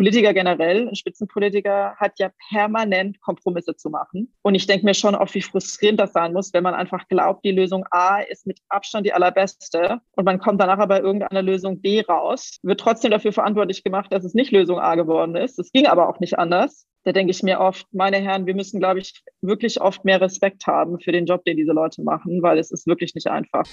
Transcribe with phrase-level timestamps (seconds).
[0.00, 4.32] Politiker generell, Spitzenpolitiker hat ja permanent Kompromisse zu machen.
[4.40, 7.44] Und ich denke mir schon oft, wie frustrierend das sein muss, wenn man einfach glaubt,
[7.44, 11.82] die Lösung A ist mit Abstand die allerbeste und man kommt danach aber irgendeiner Lösung
[11.82, 15.58] B raus, wird trotzdem dafür verantwortlich gemacht, dass es nicht Lösung A geworden ist.
[15.58, 16.86] Es ging aber auch nicht anders.
[17.04, 20.66] Da denke ich mir oft, meine Herren, wir müssen, glaube ich, wirklich oft mehr Respekt
[20.66, 23.64] haben für den Job, den diese Leute machen, weil es ist wirklich nicht einfach.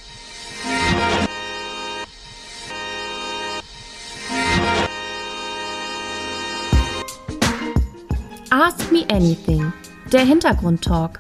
[8.59, 9.71] Ask Me Anything,
[10.11, 11.19] der Hintergrundtalk.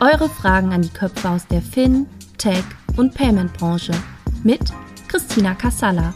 [0.00, 2.64] Eure Fragen an die Köpfe aus der Fin, Tech
[2.96, 3.92] und Payment-Branche
[4.44, 4.62] mit
[5.06, 6.14] Christina Kassala.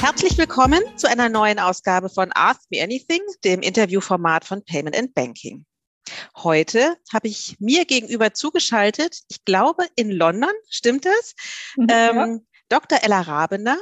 [0.00, 5.12] Herzlich willkommen zu einer neuen Ausgabe von Ask Me Anything, dem Interviewformat von Payment and
[5.12, 5.66] Banking.
[6.38, 11.34] Heute habe ich mir gegenüber zugeschaltet, ich glaube in London, stimmt das?
[11.76, 12.24] Mhm, ja.
[12.24, 13.00] ähm, Dr.
[13.02, 13.76] Ella Rabener.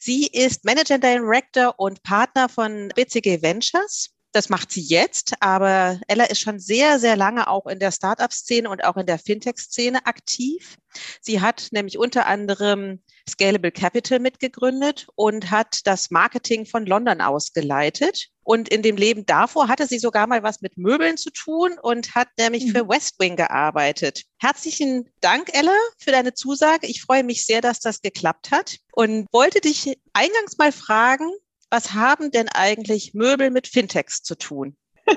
[0.00, 6.24] Sie ist Manager Director und Partner von BCG Ventures das macht sie jetzt, aber Ella
[6.24, 10.76] ist schon sehr, sehr lange auch in der Startup-Szene und auch in der Fintech-Szene aktiv.
[11.20, 18.28] Sie hat nämlich unter anderem Scalable Capital mitgegründet und hat das Marketing von London ausgeleitet.
[18.42, 22.14] Und in dem Leben davor hatte sie sogar mal was mit Möbeln zu tun und
[22.14, 22.70] hat nämlich mhm.
[22.70, 24.24] für Westwing gearbeitet.
[24.38, 26.86] Herzlichen Dank, Ella, für deine Zusage.
[26.86, 31.30] Ich freue mich sehr, dass das geklappt hat und wollte dich eingangs mal fragen,
[31.70, 34.76] was haben denn eigentlich Möbel mit Fintechs zu tun?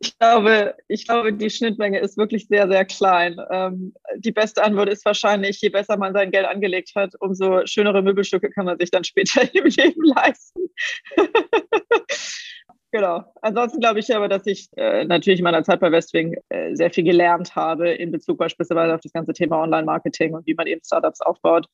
[0.00, 3.36] Ich glaube, ich glaube, die Schnittmenge ist wirklich sehr, sehr klein.
[3.50, 8.00] Ähm, die beste Antwort ist wahrscheinlich, je besser man sein Geld angelegt hat, umso schönere
[8.00, 10.70] Möbelstücke kann man sich dann später im Leben leisten.
[12.92, 13.24] genau.
[13.42, 16.92] Ansonsten glaube ich aber, dass ich äh, natürlich in meiner Zeit bei Westwing äh, sehr
[16.92, 20.80] viel gelernt habe in Bezug beispielsweise auf das ganze Thema Online-Marketing und wie man eben
[20.84, 21.66] Startups aufbaut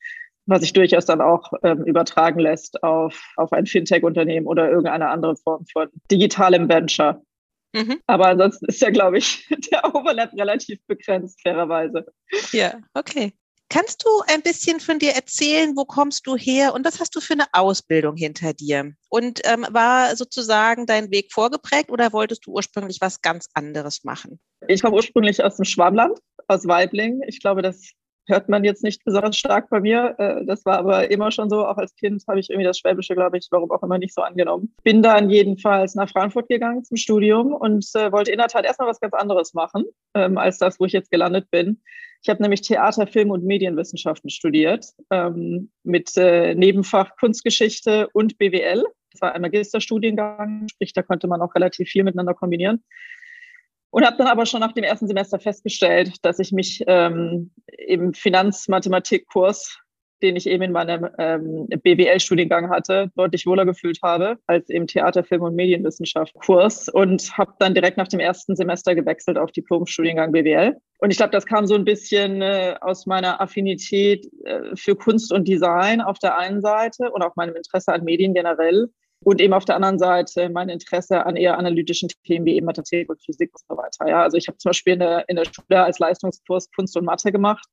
[0.47, 5.37] was sich durchaus dann auch ähm, übertragen lässt auf, auf ein Fintech-Unternehmen oder irgendeine andere
[5.37, 7.23] Form von digitalem Venture.
[7.75, 8.01] Mhm.
[8.07, 12.07] Aber ansonsten ist ja, glaube ich, der Overlap relativ begrenzt, fairerweise.
[12.53, 13.33] Ja, okay.
[13.71, 17.21] Kannst du ein bisschen von dir erzählen, wo kommst du her und was hast du
[17.21, 18.93] für eine Ausbildung hinter dir?
[19.09, 24.39] Und ähm, war sozusagen dein Weg vorgeprägt oder wolltest du ursprünglich was ganz anderes machen?
[24.69, 27.23] Ich komme ursprünglich aus dem Schwammland, aus Weibling.
[27.27, 27.91] Ich glaube, das
[28.27, 30.15] hört man jetzt nicht besonders stark bei mir.
[30.19, 31.67] Äh, das war aber immer schon so.
[31.67, 34.23] Auch als Kind habe ich irgendwie das Schwäbische, glaube ich, warum auch immer nicht so
[34.23, 34.75] angenommen.
[34.83, 38.89] Bin dann jedenfalls nach Frankfurt gegangen zum Studium und äh, wollte in der Tat erstmal
[38.89, 41.81] was ganz anderes machen, ähm, als das, wo ich jetzt gelandet bin.
[42.23, 48.83] Ich habe nämlich Theater, Film und Medienwissenschaften studiert, ähm, mit äh, Nebenfach Kunstgeschichte und BWL.
[49.13, 52.83] Das war ein Magisterstudiengang, sprich, da konnte man auch relativ viel miteinander kombinieren.
[53.95, 58.13] Und habe dann aber schon nach dem ersten Semester festgestellt, dass ich mich ähm, im
[58.13, 59.79] Finanzmathematikkurs,
[60.21, 65.23] den ich eben in meinem ähm, BWL-Studiengang hatte, deutlich wohler gefühlt habe als im Theater,
[65.23, 70.77] Film und Medienwissenschaft-Kurs und habe dann direkt nach dem ersten Semester gewechselt auf Diplom-Studiengang BWL.
[70.99, 75.33] Und ich glaube, das kam so ein bisschen äh, aus meiner Affinität äh, für Kunst
[75.33, 78.89] und Design auf der einen Seite und auch meinem Interesse an Medien generell
[79.25, 83.09] und eben auf der anderen Seite mein Interesse an eher analytischen Themen wie eben Mathematik
[83.09, 84.09] und Physik und so weiter.
[84.09, 87.05] Ja, also ich habe zum Beispiel in der, in der Schule als Leistungskurs Kunst und
[87.05, 87.67] Mathe gemacht,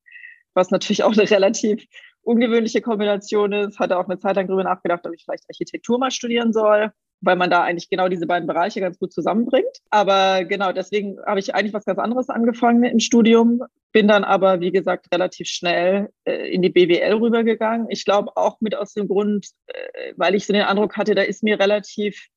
[0.54, 1.84] was natürlich auch eine relativ
[2.22, 3.78] ungewöhnliche Kombination ist.
[3.78, 7.36] Hatte auch eine Zeit lang darüber nachgedacht, ob ich vielleicht Architektur mal studieren soll weil
[7.36, 9.78] man da eigentlich genau diese beiden Bereiche ganz gut zusammenbringt.
[9.90, 13.62] Aber genau, deswegen habe ich eigentlich was ganz anderes angefangen im Studium,
[13.92, 17.86] bin dann aber, wie gesagt, relativ schnell äh, in die BWL rübergegangen.
[17.90, 21.22] Ich glaube auch mit aus dem Grund, äh, weil ich so den Eindruck hatte, da
[21.22, 22.28] ist mir relativ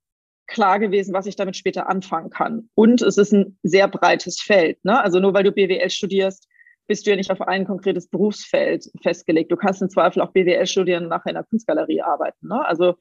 [0.47, 2.69] klar gewesen, was ich damit später anfangen kann.
[2.75, 4.84] Und es ist ein sehr breites Feld.
[4.85, 5.02] Ne?
[5.02, 6.47] Also nur weil du BWL studierst,
[6.88, 9.52] bist du ja nicht auf ein konkretes Berufsfeld festgelegt.
[9.52, 12.47] Du kannst im Zweifel auch BWL studieren und nachher in einer Kunstgalerie arbeiten.
[12.47, 12.63] Ne?
[12.63, 12.94] Also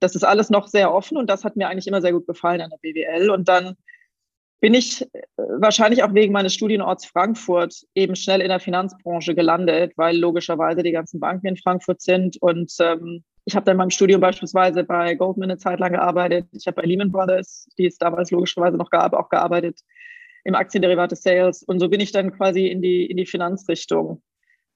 [0.00, 2.60] das ist alles noch sehr offen und das hat mir eigentlich immer sehr gut gefallen
[2.60, 3.30] an der BWL.
[3.30, 3.76] Und dann
[4.60, 9.92] bin ich äh, wahrscheinlich auch wegen meines Studienorts Frankfurt eben schnell in der Finanzbranche gelandet,
[9.96, 12.36] weil logischerweise die ganzen Banken in Frankfurt sind.
[12.40, 16.46] Und ähm, ich habe dann in meinem Studium beispielsweise bei Goldman eine Zeit lang gearbeitet.
[16.52, 19.80] Ich habe bei Lehman Brothers, die es damals logischerweise noch gab, auch gearbeitet
[20.44, 21.62] im Aktienderivate Sales.
[21.62, 24.22] Und so bin ich dann quasi in die, in die Finanzrichtung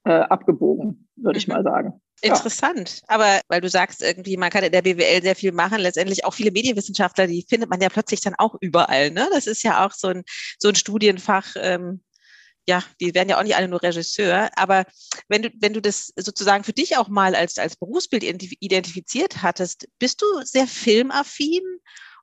[0.05, 1.55] äh, abgebogen, würde ich mhm.
[1.55, 2.01] mal sagen.
[2.21, 3.01] Interessant.
[3.01, 3.15] Ja.
[3.15, 6.33] Aber weil du sagst irgendwie, man kann in der BWL sehr viel machen, letztendlich auch
[6.33, 9.11] viele Medienwissenschaftler, die findet man ja plötzlich dann auch überall.
[9.11, 9.27] Ne?
[9.33, 10.23] Das ist ja auch so ein,
[10.57, 11.55] so ein Studienfach.
[11.57, 12.01] Ähm,
[12.65, 14.85] ja, die werden ja auch nicht alle nur Regisseur, aber
[15.27, 19.87] wenn du, wenn du das sozusagen für dich auch mal als, als Berufsbild identifiziert hattest,
[19.99, 21.61] bist du sehr filmaffin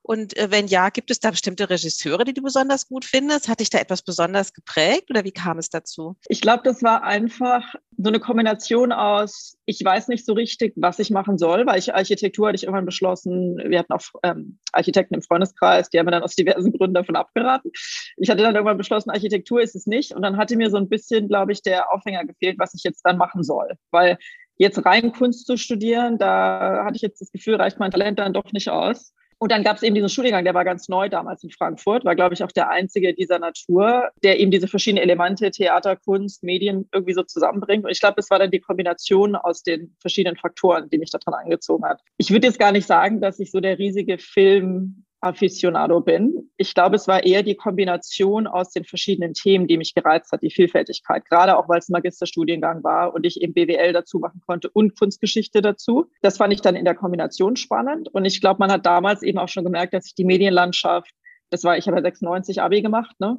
[0.03, 3.47] Und äh, wenn ja, gibt es da bestimmte Regisseure, die du besonders gut findest?
[3.47, 6.15] Hat dich da etwas besonders geprägt oder wie kam es dazu?
[6.27, 10.97] Ich glaube, das war einfach so eine Kombination aus, ich weiß nicht so richtig, was
[10.99, 15.13] ich machen soll, weil ich Architektur hatte ich irgendwann beschlossen, wir hatten auch ähm, Architekten
[15.13, 17.71] im Freundeskreis, die haben mir dann aus diversen Gründen davon abgeraten.
[18.17, 20.13] Ich hatte dann irgendwann beschlossen, Architektur ist es nicht.
[20.13, 23.01] Und dann hatte mir so ein bisschen, glaube ich, der Aufhänger gefehlt, was ich jetzt
[23.03, 23.75] dann machen soll.
[23.91, 24.17] Weil
[24.57, 28.33] jetzt rein Kunst zu studieren, da hatte ich jetzt das Gefühl, reicht mein Talent dann
[28.33, 29.13] doch nicht aus.
[29.41, 32.15] Und dann gab es eben diesen Studiengang, der war ganz neu damals in Frankfurt, war,
[32.15, 36.87] glaube ich, auch der einzige dieser Natur, der eben diese verschiedenen Elemente, Theater, Kunst, Medien
[36.93, 37.83] irgendwie so zusammenbringt.
[37.83, 41.33] Und ich glaube, es war dann die Kombination aus den verschiedenen Faktoren, die mich daran
[41.43, 42.01] angezogen hat.
[42.17, 46.49] Ich würde jetzt gar nicht sagen, dass ich so der riesige Film Aficionado bin.
[46.57, 50.41] Ich glaube, es war eher die Kombination aus den verschiedenen Themen, die mich gereizt hat,
[50.41, 54.41] die Vielfältigkeit, gerade auch weil es ein Magisterstudiengang war und ich eben BWL dazu machen
[54.45, 56.07] konnte und Kunstgeschichte dazu.
[56.21, 59.37] Das fand ich dann in der Kombination spannend und ich glaube, man hat damals eben
[59.37, 61.11] auch schon gemerkt, dass sich die Medienlandschaft,
[61.51, 63.37] das war, ich habe ja 96 Abi gemacht, ne?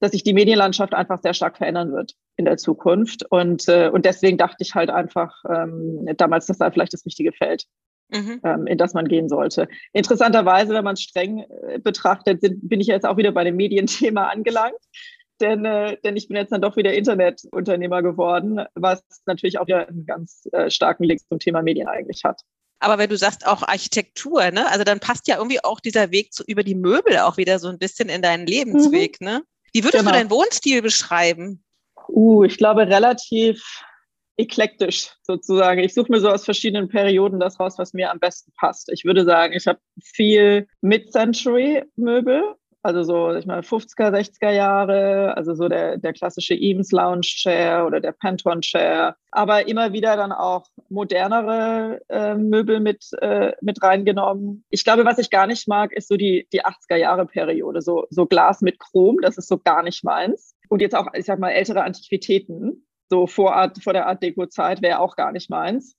[0.00, 3.24] dass sich die Medienlandschaft einfach sehr stark verändern wird in der Zukunft.
[3.30, 7.32] Und, äh, und deswegen dachte ich halt einfach ähm, damals, dass da vielleicht das richtige
[7.32, 7.66] Feld
[8.12, 8.40] mhm.
[8.44, 9.68] ähm, in das man gehen sollte.
[9.92, 13.56] Interessanterweise, wenn man es streng äh, betrachtet, sind, bin ich jetzt auch wieder bei dem
[13.56, 14.78] Medienthema angelangt.
[15.40, 19.88] Denn, äh, denn ich bin jetzt dann doch wieder Internetunternehmer geworden, was natürlich auch wieder
[19.88, 22.42] einen ganz äh, starken Link zum Thema Medien eigentlich hat.
[22.78, 24.70] Aber wenn du sagst auch Architektur, ne?
[24.70, 27.68] Also dann passt ja irgendwie auch dieser Weg zu, über die Möbel auch wieder so
[27.68, 29.26] ein bisschen in deinen Lebensweg, mhm.
[29.26, 29.42] ne?
[29.72, 30.12] Wie würdest genau.
[30.12, 31.62] du deinen Wohnstil beschreiben?
[32.08, 33.62] Uh, ich glaube relativ
[34.40, 35.80] eklektisch sozusagen.
[35.80, 38.90] Ich suche mir so aus verschiedenen Perioden das raus, was mir am besten passt.
[38.90, 45.54] Ich würde sagen, ich habe viel Mid-Century-Möbel, also so, ich meine, 50er, 60er Jahre, also
[45.54, 50.32] so der, der klassische Eames Lounge Chair oder der Pantone Chair, aber immer wieder dann
[50.32, 54.64] auch modernere äh, Möbel mit, äh, mit reingenommen.
[54.70, 58.06] Ich glaube, was ich gar nicht mag, ist so die, die 80er Jahre Periode, so,
[58.08, 60.56] so Glas mit Chrom, das ist so gar nicht meins.
[60.70, 64.80] Und jetzt auch, ich sag mal, ältere Antiquitäten so vor, Art, vor der Art Deko-Zeit
[64.80, 65.96] wäre auch gar nicht meins.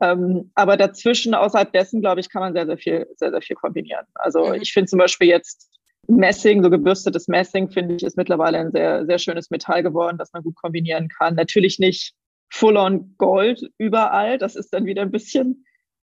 [0.00, 3.54] Ähm, aber dazwischen, außerhalb dessen, glaube ich, kann man sehr, sehr viel, sehr, sehr viel
[3.54, 4.06] kombinieren.
[4.14, 4.54] Also mhm.
[4.54, 5.70] ich finde zum Beispiel jetzt
[6.08, 10.32] Messing, so gebürstetes Messing, finde ich, ist mittlerweile ein sehr, sehr schönes Metall geworden, das
[10.32, 11.34] man gut kombinieren kann.
[11.34, 12.14] Natürlich nicht
[12.50, 14.38] full-on Gold überall.
[14.38, 15.64] Das ist dann wieder ein bisschen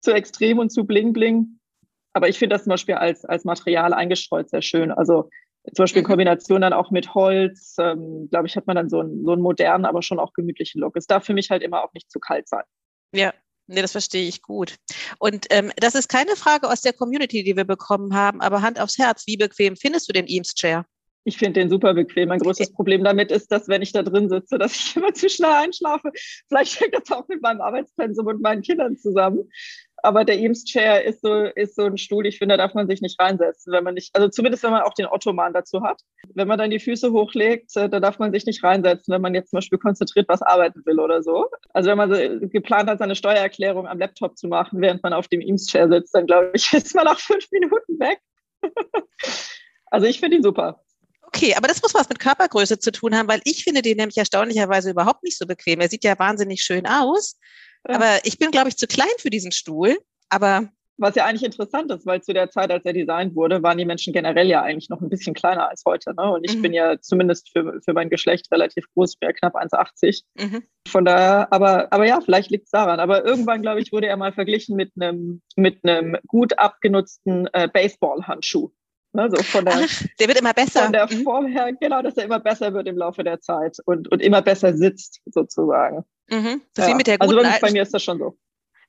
[0.00, 1.58] zu extrem und zu bling-bling.
[2.14, 4.90] Aber ich finde das zum Beispiel als, als Material eingestreut sehr schön.
[4.90, 5.28] Also
[5.74, 6.10] zum Beispiel in mhm.
[6.10, 9.42] Kombination dann auch mit Holz, ähm, glaube ich, hat man dann so einen, so einen
[9.42, 10.96] modernen, aber schon auch gemütlichen Look.
[10.96, 12.64] Es darf für mich halt immer auch nicht zu kalt sein.
[13.12, 13.32] Ja,
[13.68, 14.76] Nee, das verstehe ich gut.
[15.18, 18.80] Und ähm, das ist keine Frage aus der Community, die wir bekommen haben, aber Hand
[18.80, 20.86] aufs Herz, wie bequem findest du den Eames Chair?
[21.24, 22.28] Ich finde den super bequem.
[22.28, 25.28] Mein größtes Problem damit ist, dass wenn ich da drin sitze, dass ich immer zu
[25.28, 26.12] schnell einschlafe.
[26.46, 29.50] Vielleicht hängt das auch mit meinem Arbeitspensum und meinen Kindern zusammen
[30.06, 32.86] aber der Eames Chair ist so, ist so ein Stuhl, ich finde, da darf man
[32.86, 36.00] sich nicht reinsetzen, wenn man nicht, also zumindest wenn man auch den Ottoman dazu hat.
[36.32, 39.34] Wenn man dann die Füße hochlegt, äh, da darf man sich nicht reinsetzen, wenn man
[39.34, 41.46] jetzt zum Beispiel konzentriert was arbeiten will oder so.
[41.70, 45.26] Also wenn man so geplant hat, seine Steuererklärung am Laptop zu machen, während man auf
[45.26, 48.20] dem Eames Chair sitzt, dann glaube ich, ist man nach fünf Minuten weg.
[49.86, 50.80] also ich finde ihn super.
[51.22, 54.16] Okay, aber das muss was mit Körpergröße zu tun haben, weil ich finde den nämlich
[54.16, 55.80] erstaunlicherweise überhaupt nicht so bequem.
[55.80, 57.36] Er sieht ja wahnsinnig schön aus.
[57.88, 59.96] Aber ich bin, glaube ich, zu klein für diesen Stuhl.
[60.28, 60.68] Aber
[60.98, 63.84] was ja eigentlich interessant ist, weil zu der Zeit, als er designt wurde, waren die
[63.84, 66.14] Menschen generell ja eigentlich noch ein bisschen kleiner als heute.
[66.14, 66.32] Ne?
[66.32, 66.62] Und ich mhm.
[66.62, 70.22] bin ja zumindest für, für mein Geschlecht relativ groß, ich bin ja knapp 1,80.
[70.38, 70.62] Mhm.
[70.88, 73.00] Von daher, aber, aber ja, vielleicht liegt es daran.
[73.00, 77.68] Aber irgendwann, glaube ich, wurde er mal verglichen mit einem mit einem gut abgenutzten äh,
[77.68, 78.70] Baseball-Handschuh.
[79.12, 80.82] Ne, so von der, Ach, der wird immer besser.
[80.82, 81.22] Von der mhm.
[81.22, 84.42] Form her, genau, dass er immer besser wird im Laufe der Zeit und, und immer
[84.42, 86.04] besser sitzt, sozusagen.
[86.28, 86.62] Mhm.
[86.74, 86.92] Das ja.
[86.92, 88.36] wie mit der also guten also bei mir ist das schon so.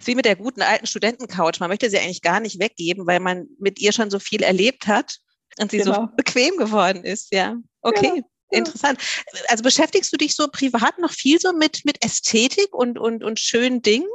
[0.03, 1.59] wie mit der guten alten Studentencouch.
[1.59, 4.87] Man möchte sie eigentlich gar nicht weggeben, weil man mit ihr schon so viel erlebt
[4.87, 5.17] hat
[5.59, 5.93] und sie genau.
[5.93, 7.33] so bequem geworden ist.
[7.33, 8.11] Ja, okay.
[8.15, 8.21] Ja.
[8.49, 8.99] Interessant.
[9.49, 13.39] Also beschäftigst du dich so privat noch viel so mit, mit Ästhetik und, und, und
[13.39, 14.07] schönen Dingen?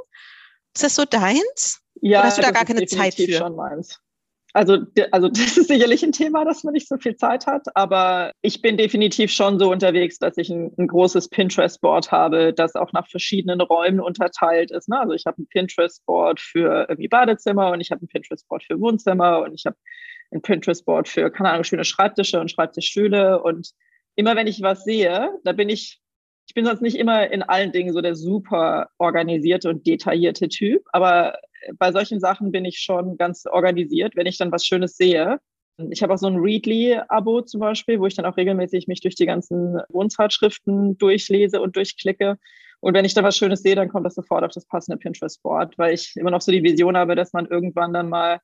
[0.75, 1.81] Ist das so deins?
[2.00, 3.31] Ja, Oder hast du da gar keine Zeit für?
[3.31, 4.00] Schon meins.
[4.52, 4.78] Also,
[5.11, 8.61] also das ist sicherlich ein Thema, dass man nicht so viel Zeit hat, aber ich
[8.61, 13.09] bin definitiv schon so unterwegs, dass ich ein, ein großes Pinterest-Board habe, das auch nach
[13.09, 14.88] verschiedenen Räumen unterteilt ist.
[14.88, 15.00] Ne?
[15.00, 19.40] Also ich habe ein Pinterest-Board für irgendwie Badezimmer und ich habe ein Pinterest-Board für Wohnzimmer
[19.40, 19.76] und ich habe
[20.32, 23.71] ein Pinterest-Board für, keine Ahnung, schöne Schreibtische und Schreibtischstühle und
[24.16, 26.02] immer wenn ich was sehe, da bin ich
[26.49, 30.82] ich bin sonst nicht immer in allen Dingen so der super organisierte und detaillierte Typ,
[30.92, 31.38] aber
[31.78, 35.38] bei solchen Sachen bin ich schon ganz organisiert, wenn ich dann was Schönes sehe.
[35.90, 39.14] Ich habe auch so ein Readly-Abo zum Beispiel, wo ich dann auch regelmäßig mich durch
[39.14, 42.37] die ganzen Wohnzeitschriften durchlese und durchklicke.
[42.81, 45.78] Und wenn ich da was Schönes sehe, dann kommt das sofort auf das passende Pinterest-Board,
[45.78, 48.40] weil ich immer noch so die Vision habe, dass man irgendwann dann mal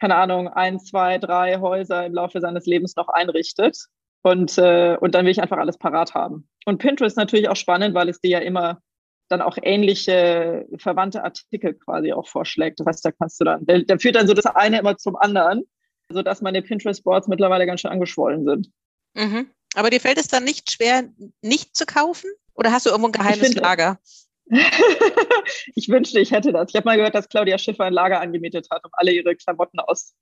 [0.00, 3.86] keine Ahnung, ein, zwei, drei Häuser im Laufe seines Lebens noch einrichtet.
[4.22, 6.48] Und, äh, und dann will ich einfach alles parat haben.
[6.64, 8.80] Und Pinterest natürlich auch spannend, weil es dir ja immer
[9.28, 12.80] dann auch ähnliche verwandte Artikel quasi auch vorschlägt.
[12.80, 15.16] Das heißt, da kannst du dann, der, der führt dann so das eine immer zum
[15.16, 15.64] anderen,
[16.10, 18.70] sodass meine Pinterest-Boards mittlerweile ganz schön angeschwollen sind.
[19.14, 19.50] Mhm.
[19.74, 21.04] Aber dir fällt es dann nicht schwer,
[21.42, 22.30] nicht zu kaufen?
[22.54, 23.98] Oder hast du irgendwo ein geheimes finde, Lager?
[25.74, 26.68] ich wünschte, ich hätte das.
[26.70, 29.80] Ich habe mal gehört, dass Claudia Schiffer ein Lager angemietet hat, um alle ihre Klamotten
[29.80, 30.14] aus,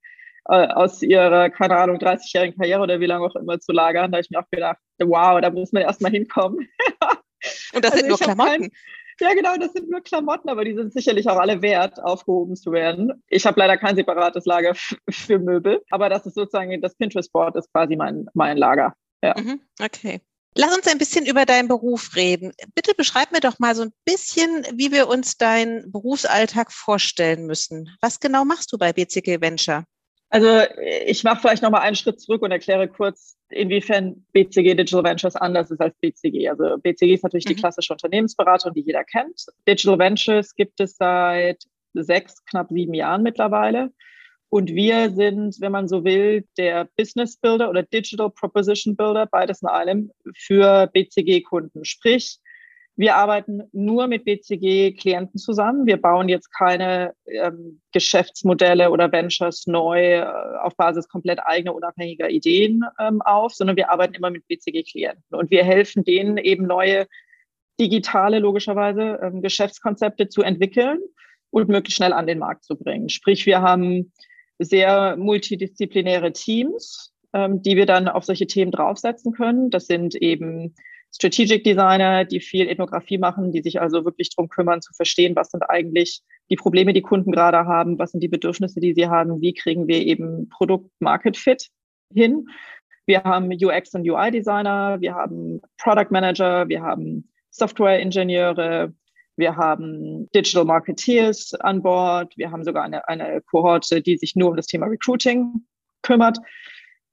[0.45, 4.11] äh, aus ihrer, keine Ahnung, 30-jährigen Karriere oder wie lange auch immer zu lagern.
[4.11, 6.67] Da habe ich mir auch gedacht, wow, da muss man erstmal hinkommen.
[7.73, 8.71] Und das also sind nur Klamotten.
[9.19, 12.71] ja, genau, das sind nur Klamotten, aber die sind sicherlich auch alle wert, aufgehoben zu
[12.71, 13.23] werden.
[13.27, 14.73] Ich habe leider kein separates Lager
[15.09, 18.93] für Möbel, aber das ist sozusagen, das Pinterest-Board ist quasi mein, mein Lager.
[19.21, 19.35] Ja.
[19.37, 20.21] Mhm, okay.
[20.55, 22.53] Lass uns ein bisschen über deinen Beruf reden.
[22.75, 27.89] Bitte beschreib mir doch mal so ein bisschen, wie wir uns deinen Berufsalltag vorstellen müssen.
[28.01, 29.85] Was genau machst du bei BCG Venture?
[30.33, 30.61] Also
[31.05, 35.69] ich mache vielleicht nochmal einen Schritt zurück und erkläre kurz, inwiefern BCG Digital Ventures anders
[35.69, 36.49] ist als BCG.
[36.49, 37.49] Also BCG ist natürlich mhm.
[37.49, 39.45] die klassische Unternehmensberatung, die jeder kennt.
[39.67, 41.63] Digital Ventures gibt es seit
[41.93, 43.91] sechs, knapp sieben Jahren mittlerweile.
[44.49, 49.61] Und wir sind, wenn man so will, der Business Builder oder Digital Proposition Builder, beides
[49.61, 51.85] in einem, für BCG-Kunden.
[51.85, 52.39] Sprich,
[52.95, 55.87] wir arbeiten nur mit BCG-Klienten zusammen.
[55.87, 60.25] Wir bauen jetzt keine ähm, Geschäftsmodelle oder Ventures neu äh,
[60.61, 65.35] auf Basis komplett eigener, unabhängiger Ideen ähm, auf, sondern wir arbeiten immer mit BCG-Klienten.
[65.35, 67.07] Und wir helfen denen eben neue
[67.79, 70.99] digitale, logischerweise, ähm, Geschäftskonzepte zu entwickeln
[71.49, 73.09] und möglichst schnell an den Markt zu bringen.
[73.09, 74.13] Sprich, wir haben
[74.59, 79.71] sehr multidisziplinäre Teams, ähm, die wir dann auf solche Themen draufsetzen können.
[79.71, 80.75] Das sind eben
[81.15, 85.51] Strategic Designer, die viel Ethnografie machen, die sich also wirklich darum kümmern, zu verstehen, was
[85.51, 89.39] sind eigentlich die Probleme, die Kunden gerade haben, was sind die Bedürfnisse, die sie haben,
[89.41, 91.69] wie kriegen wir eben Produkt-Market-Fit
[92.13, 92.47] hin.
[93.05, 98.93] Wir haben UX und UI-Designer, wir haben Product Manager, wir haben Software-Ingenieure,
[99.35, 102.37] wir haben Digital Marketeers an Bord.
[102.37, 105.65] Wir haben sogar eine, eine Kohorte, die sich nur um das Thema Recruiting
[106.03, 106.37] kümmert.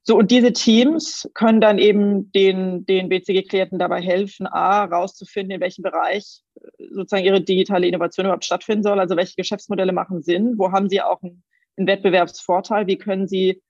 [0.02, 5.60] So, und diese Teams können dann eben den, den BCG-Klienten dabei helfen, A, rauszufinden, in
[5.60, 8.98] welchem Bereich äh, sozusagen ihre digitale Innovation überhaupt stattfinden soll.
[8.98, 10.54] Also welche Geschäftsmodelle machen Sinn?
[10.56, 11.42] Wo haben sie auch einen,
[11.76, 12.86] einen Wettbewerbsvorteil?
[12.86, 13.60] Wie können sie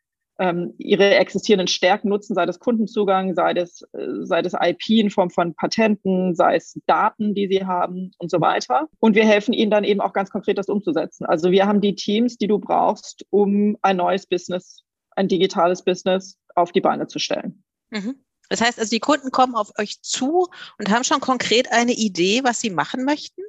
[0.40, 5.10] ähm, ihre existierenden Stärken nutzen, sei das Kundenzugang, sei das, äh, sei das IP in
[5.10, 8.88] Form von Patenten, sei es Daten, die sie haben und so weiter.
[9.00, 11.26] Und wir helfen ihnen dann eben auch ganz konkret das umzusetzen.
[11.26, 14.82] Also wir haben die Teams, die du brauchst, um ein neues Business,
[15.16, 17.62] ein digitales Business auf die Beine zu stellen.
[17.90, 18.24] Mhm.
[18.48, 20.48] Das heißt also, die Kunden kommen auf euch zu
[20.78, 23.42] und haben schon konkret eine Idee, was sie machen möchten?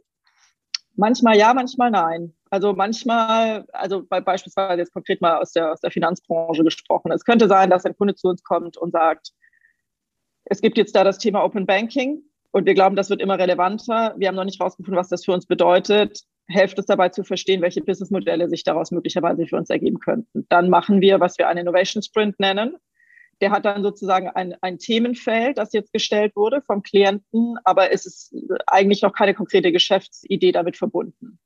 [0.96, 2.36] Manchmal ja, manchmal nein.
[2.50, 7.12] Also manchmal, also bei, beispielsweise jetzt konkret mal aus der, aus der Finanzbranche gesprochen.
[7.12, 9.32] Es könnte sein, dass ein Kunde zu uns kommt und sagt,
[10.46, 14.14] es gibt jetzt da das Thema Open Banking und wir glauben, das wird immer relevanter.
[14.18, 16.24] Wir haben noch nicht herausgefunden, was das für uns bedeutet.
[16.52, 20.46] Helft es dabei zu verstehen, welche Businessmodelle sich daraus möglicherweise für uns ergeben könnten.
[20.50, 22.78] Dann machen wir, was wir einen Innovation Sprint nennen.
[23.42, 28.06] Der hat dann sozusagen ein, ein Themenfeld, das jetzt gestellt wurde vom Klienten, aber es
[28.06, 28.36] ist
[28.68, 31.40] eigentlich noch keine konkrete Geschäftsidee damit verbunden.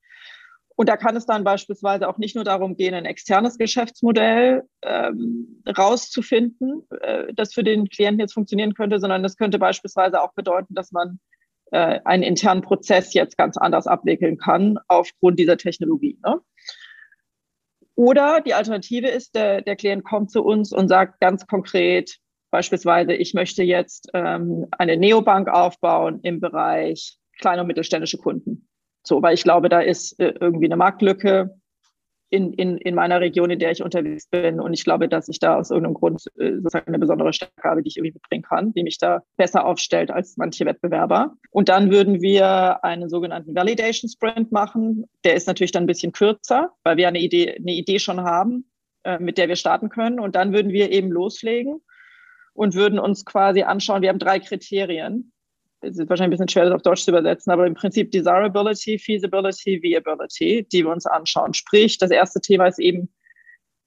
[0.76, 5.64] Und da kann es dann beispielsweise auch nicht nur darum gehen, ein externes Geschäftsmodell ähm,
[5.66, 10.76] rauszufinden, äh, das für den Klienten jetzt funktionieren könnte, sondern das könnte beispielsweise auch bedeuten,
[10.76, 11.20] dass man
[11.72, 16.20] äh, einen internen Prozess jetzt ganz anders abwickeln kann aufgrund dieser Technologie.
[16.24, 16.40] Ne?
[17.96, 22.18] Oder die Alternative ist, der, der Klient kommt zu uns und sagt ganz konkret,
[22.52, 28.68] beispielsweise, ich möchte jetzt ähm, eine Neobank aufbauen im Bereich kleine und mittelständische Kunden.
[29.04, 31.60] So, weil ich glaube, da ist äh, irgendwie eine Marktlücke
[32.30, 34.60] in, in, in meiner Region, in der ich unterwegs bin.
[34.60, 37.84] Und ich glaube, dass ich da aus irgendeinem Grund äh, sozusagen eine besondere Stärke habe,
[37.84, 41.36] die ich irgendwie mitbringen kann, die mich da besser aufstellt als manche Wettbewerber.
[41.52, 45.06] Und dann würden wir einen sogenannten Validation Sprint machen.
[45.24, 48.66] Der ist natürlich dann ein bisschen kürzer, weil wir eine Idee, eine Idee schon haben,
[49.04, 50.20] äh, mit der wir starten können.
[50.20, 51.82] Und dann würden wir eben loslegen
[52.54, 55.32] und würden uns quasi anschauen, wir haben drei Kriterien
[55.86, 59.00] es ist wahrscheinlich ein bisschen schwer, das auf Deutsch zu übersetzen, aber im Prinzip Desirability,
[59.00, 61.54] Feasibility, Viability, die wir uns anschauen.
[61.54, 63.10] Sprich, das erste Thema ist eben,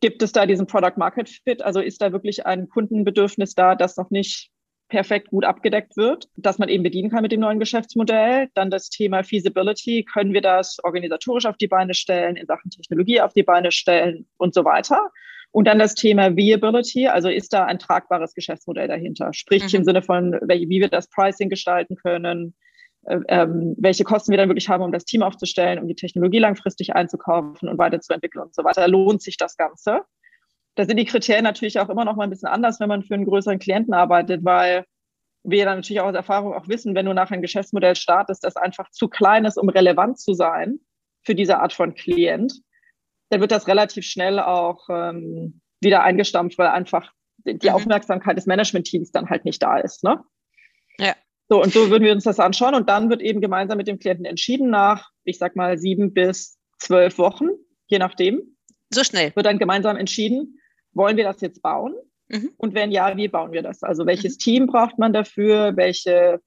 [0.00, 1.62] gibt es da diesen Product Market Fit?
[1.62, 4.50] Also ist da wirklich ein Kundenbedürfnis da, das noch nicht
[4.88, 8.48] perfekt gut abgedeckt wird, dass man eben bedienen kann mit dem neuen Geschäftsmodell.
[8.54, 13.20] Dann das Thema Feasibility, können wir das organisatorisch auf die Beine stellen, in Sachen Technologie
[13.20, 15.10] auf die Beine stellen und so weiter.
[15.50, 19.32] Und dann das Thema Viability, also ist da ein tragbares Geschäftsmodell dahinter?
[19.32, 19.78] Sprich mhm.
[19.78, 22.54] im Sinne von, wie wir das Pricing gestalten können,
[23.06, 26.38] äh, ähm, welche Kosten wir dann wirklich haben, um das Team aufzustellen, um die Technologie
[26.38, 28.86] langfristig einzukaufen und weiterzuentwickeln und so weiter.
[28.88, 30.02] Lohnt sich das Ganze?
[30.74, 33.14] Da sind die Kriterien natürlich auch immer noch mal ein bisschen anders, wenn man für
[33.14, 34.84] einen größeren Klienten arbeitet, weil
[35.42, 38.56] wir dann natürlich auch aus Erfahrung auch wissen, wenn du nachher ein Geschäftsmodell startest, das
[38.56, 40.78] einfach zu klein ist, um relevant zu sein
[41.24, 42.60] für diese Art von Klient,
[43.30, 47.12] dann wird das relativ schnell auch ähm, wieder eingestampft, weil einfach
[47.44, 47.74] die mhm.
[47.74, 50.04] Aufmerksamkeit des Management-Teams dann halt nicht da ist.
[50.04, 50.22] Ne?
[50.98, 51.14] Ja.
[51.48, 53.98] So, und so würden wir uns das anschauen und dann wird eben gemeinsam mit dem
[53.98, 57.48] Klienten entschieden nach, ich sag mal, sieben bis zwölf Wochen,
[57.86, 58.56] je nachdem.
[58.90, 59.34] So schnell.
[59.34, 60.58] Wird dann gemeinsam entschieden,
[60.92, 61.94] wollen wir das jetzt bauen?
[62.28, 62.52] Mhm.
[62.58, 63.82] Und wenn ja, wie bauen wir das?
[63.82, 64.38] Also welches mhm.
[64.38, 65.76] Team braucht man dafür?
[65.76, 66.40] Welche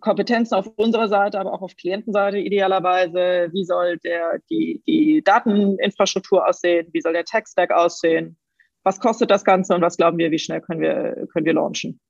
[0.00, 3.48] Kompetenzen auf unserer Seite, aber auch auf Klientenseite idealerweise?
[3.52, 6.88] Wie soll der, die, die Dateninfrastruktur aussehen?
[6.92, 8.36] Wie soll der Tech-Stack aussehen?
[8.82, 12.00] Was kostet das Ganze und was glauben wir, wie schnell können wir, können wir launchen?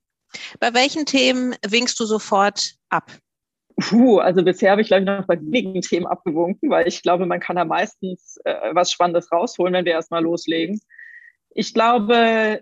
[0.59, 3.11] Bei welchen Themen winkst du sofort ab?
[3.79, 7.25] Puh, also bisher habe ich, glaube ich, noch bei wenigen Themen abgewunken, weil ich glaube,
[7.25, 10.79] man kann da meistens äh, was Spannendes rausholen, wenn wir erstmal loslegen.
[11.51, 12.61] Ich glaube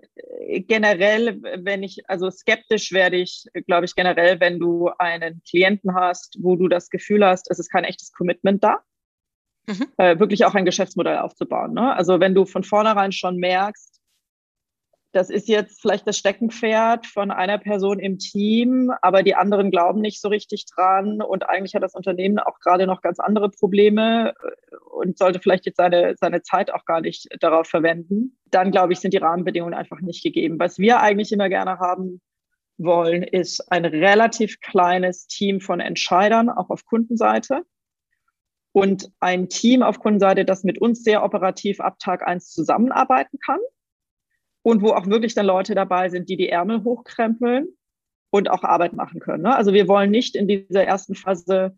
[0.68, 6.38] generell, wenn ich, also skeptisch werde ich, glaube ich, generell, wenn du einen Klienten hast,
[6.42, 8.80] wo du das Gefühl hast, es ist kein echtes Commitment da,
[9.68, 9.88] mhm.
[9.98, 11.74] äh, wirklich auch ein Geschäftsmodell aufzubauen.
[11.74, 11.94] Ne?
[11.96, 13.95] Also wenn du von vornherein schon merkst,
[15.15, 20.01] das ist jetzt vielleicht das Steckenpferd von einer Person im Team, aber die anderen glauben
[20.01, 24.34] nicht so richtig dran und eigentlich hat das Unternehmen auch gerade noch ganz andere Probleme
[24.43, 28.38] äh, und sollte vielleicht jetzt seine, seine Zeit auch gar nicht darauf verwenden.
[28.51, 30.60] Dann glaube ich, sind die Rahmenbedingungen einfach nicht gegeben.
[30.60, 32.19] Was wir eigentlich immer gerne haben
[32.77, 37.62] wollen, ist ein relativ kleines Team von Entscheidern, auch auf Kundenseite.
[38.74, 43.60] Und ein Team auf Kundenseite, das mit uns sehr operativ ab Tag eins zusammenarbeiten kann
[44.65, 47.67] und wo auch wirklich dann Leute dabei sind, die die Ärmel hochkrempeln
[48.31, 49.43] und auch Arbeit machen können.
[49.43, 49.55] Ne?
[49.55, 51.77] Also wir wollen nicht in dieser ersten Phase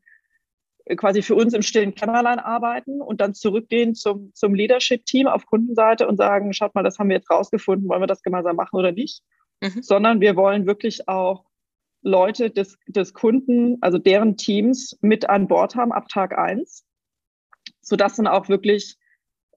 [0.96, 6.08] quasi für uns im stillen Kämmerlein arbeiten und dann zurückgehen zum, zum Leadership-Team auf Kundenseite
[6.08, 8.94] und sagen, schaut mal, das haben wir jetzt rausgefunden, wollen wir das gemeinsam machen oder
[8.94, 9.22] nicht?
[9.62, 9.84] Mhm.
[9.84, 11.44] Sondern wir wollen wirklich auch
[12.04, 16.86] Leute des, des Kunden, also deren Teams mit an Bord haben ab Tag eins,
[17.82, 18.96] sodass dann auch wirklich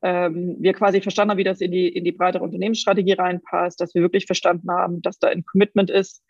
[0.02, 3.94] ähm, wir quasi verstanden haben, wie das in die, in die breitere Unternehmensstrategie reinpasst, dass
[3.94, 6.22] wir wirklich verstanden haben, dass da ein Commitment ist,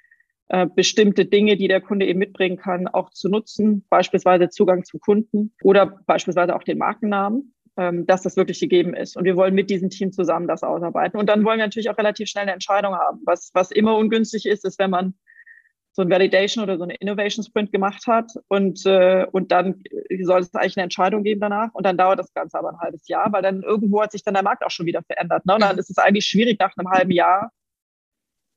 [0.49, 4.99] äh, bestimmte Dinge, die der Kunde eben mitbringen kann, auch zu nutzen, beispielsweise Zugang zum
[5.01, 9.17] Kunden oder beispielsweise auch den Markennamen, ähm, dass das wirklich gegeben ist.
[9.17, 11.21] Und wir wollen mit diesem Team zusammen das ausarbeiten.
[11.21, 13.21] Und dann wollen wir natürlich auch relativ schnell eine Entscheidung haben.
[13.25, 15.15] Was, was immer ungünstig ist, ist, wenn man
[15.93, 19.83] so ein Validation oder so eine Innovation Sprint gemacht hat und, äh, und dann
[20.23, 23.09] soll es eigentlich eine Entscheidung geben danach und dann dauert das Ganze aber ein halbes
[23.09, 25.45] Jahr, weil dann irgendwo hat sich dann der Markt auch schon wieder verändert.
[25.47, 25.55] Ne?
[25.55, 25.81] Und dann mhm.
[25.81, 27.53] ist es eigentlich schwierig nach einem halben Jahr,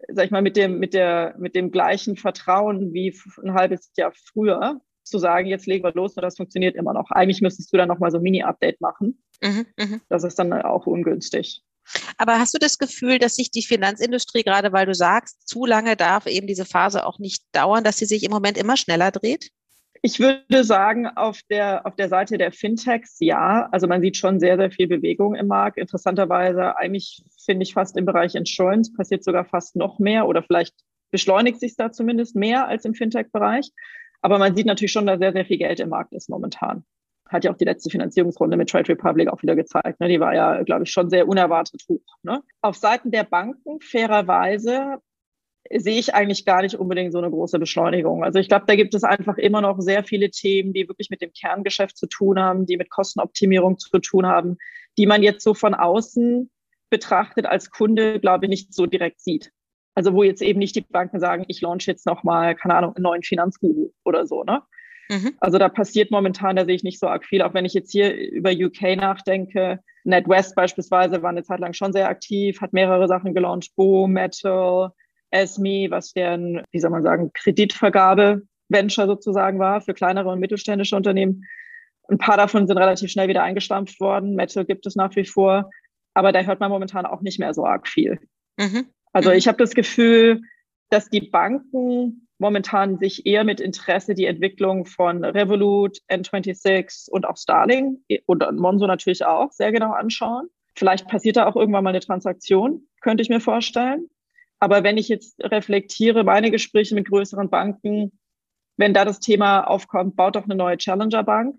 [0.10, 4.12] sag ich mal, mit dem, mit der, mit dem gleichen Vertrauen wie ein halbes Jahr
[4.12, 7.12] früher zu sagen, jetzt legen wir los und das funktioniert immer noch.
[7.12, 9.22] Eigentlich müsstest du dann nochmal so ein Mini-Update machen.
[9.41, 10.00] Mhm, mh.
[10.08, 11.62] Das ist dann auch ungünstig.
[12.17, 15.96] Aber hast du das Gefühl, dass sich die Finanzindustrie, gerade weil du sagst, zu lange
[15.96, 19.50] darf eben diese Phase auch nicht dauern, dass sie sich im Moment immer schneller dreht?
[20.06, 23.69] Ich würde sagen, auf der, auf der Seite der Fintechs ja.
[23.72, 25.78] Also man sieht schon sehr, sehr viel Bewegung im Markt.
[25.78, 30.76] Interessanterweise, eigentlich finde ich fast im Bereich Insurance passiert sogar fast noch mehr oder vielleicht
[31.10, 33.69] beschleunigt sich da zumindest mehr als im Fintech-Bereich.
[34.22, 36.84] Aber man sieht natürlich schon, dass sehr, sehr viel Geld im Markt ist momentan
[37.34, 40.00] hat ja auch die letzte Finanzierungsrunde mit Trade Republic auch wieder gezeigt.
[40.00, 40.08] Ne?
[40.08, 42.06] Die war ja, glaube ich, schon sehr unerwartet hoch.
[42.22, 42.41] Ne?
[42.62, 45.00] Auf Seiten der Banken, fairerweise,
[45.72, 48.24] sehe ich eigentlich gar nicht unbedingt so eine große Beschleunigung.
[48.24, 51.22] Also ich glaube, da gibt es einfach immer noch sehr viele Themen, die wirklich mit
[51.22, 54.58] dem Kerngeschäft zu tun haben, die mit Kostenoptimierung zu tun haben,
[54.98, 56.50] die man jetzt so von außen
[56.89, 59.52] betrachtet als Kunde, glaube ich, nicht so direkt sieht.
[59.96, 63.04] Also wo jetzt eben nicht die Banken sagen, ich launch jetzt nochmal, keine Ahnung, einen
[63.04, 64.62] neuen Finanzguru oder so, ne?
[65.10, 65.34] Mhm.
[65.39, 67.42] Also da passiert momentan, da sehe ich nicht so arg viel.
[67.42, 71.94] Auch wenn ich jetzt hier über UK nachdenke, NetWest beispielsweise war eine Zeit lang schon
[71.94, 74.92] sehr aktiv, hat mehrere Sachen gelauncht, Bo, Metal,
[75.32, 81.44] Esme, was deren, wie soll man sagen, Kreditvergabe-Venture sozusagen war für kleinere und mittelständische Unternehmen.
[82.10, 84.36] Ein paar davon sind relativ schnell wieder eingestampft worden.
[84.36, 85.70] Metal gibt es nach wie vor,
[86.13, 88.20] aber da hört man momentan auch nicht mehr so arg viel.
[88.58, 88.88] Mhm.
[89.13, 89.38] Also mhm.
[89.38, 90.42] ich habe das Gefühl,
[90.89, 97.38] dass die Banken momentan sich eher mit Interesse die Entwicklung von Revolut, N26 und auch
[97.38, 100.49] Starling und Monzo natürlich auch sehr genau anschauen.
[100.75, 104.10] Vielleicht passiert da auch irgendwann mal eine Transaktion, könnte ich mir vorstellen.
[104.60, 108.12] Aber wenn ich jetzt reflektiere, meine Gespräche mit größeren Banken,
[108.75, 111.56] wenn da das Thema aufkommt, baut doch eine neue Challenger-Bank,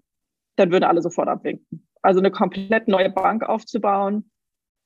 [0.57, 1.89] dann würden alle sofort abwinken.
[2.03, 4.31] Also eine komplett neue Bank aufzubauen,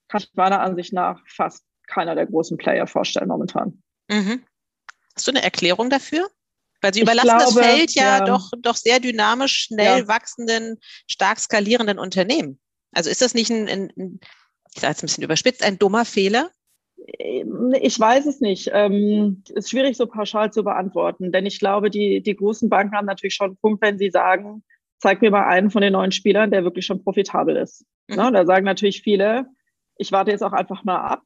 [0.06, 3.82] kann ich meiner Ansicht nach fast keiner der großen Player vorstellen momentan.
[4.08, 4.44] Mhm.
[5.18, 6.28] Hast du eine Erklärung dafür?
[6.80, 10.06] Weil sie überlassen glaube, das Feld ja, ja, Doch, doch sehr dynamisch, schnell ja.
[10.06, 10.78] wachsenden,
[11.08, 12.60] stark skalierenden Unternehmen.
[12.92, 14.20] Also ist das nicht ein, ein
[14.72, 16.52] ich sage jetzt ein bisschen überspitzt, ein dummer Fehler?
[17.80, 18.70] Ich weiß es nicht.
[18.72, 23.06] Ähm, ist schwierig so pauschal zu beantworten, denn ich glaube, die, die großen Banken haben
[23.06, 24.62] natürlich schon einen Punkt, wenn sie sagen,
[25.00, 27.84] zeig mir mal einen von den neuen Spielern, der wirklich schon profitabel ist.
[28.06, 28.16] Mhm.
[28.18, 29.46] Na, da sagen natürlich viele,
[29.96, 31.22] ich warte jetzt auch einfach mal ab,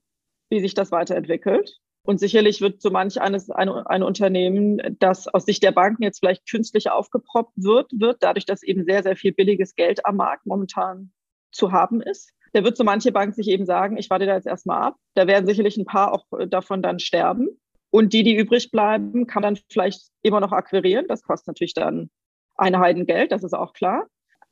[0.48, 1.78] wie sich das weiterentwickelt.
[2.04, 6.18] Und sicherlich wird so manch eines ein, ein Unternehmen, das aus Sicht der Banken jetzt
[6.18, 10.44] vielleicht künstlich aufgeproppt wird, wird, dadurch, dass eben sehr, sehr viel billiges Geld am Markt
[10.46, 11.12] momentan
[11.52, 12.32] zu haben ist.
[12.54, 14.96] Da wird so manche Bank sich eben sagen, ich warte da jetzt erstmal ab.
[15.14, 17.48] Da werden sicherlich ein paar auch äh, davon dann sterben.
[17.90, 21.06] Und die, die übrig bleiben, kann dann vielleicht immer noch akquirieren.
[21.08, 22.10] Das kostet natürlich dann
[22.56, 24.06] eine Heidengeld, das ist auch klar.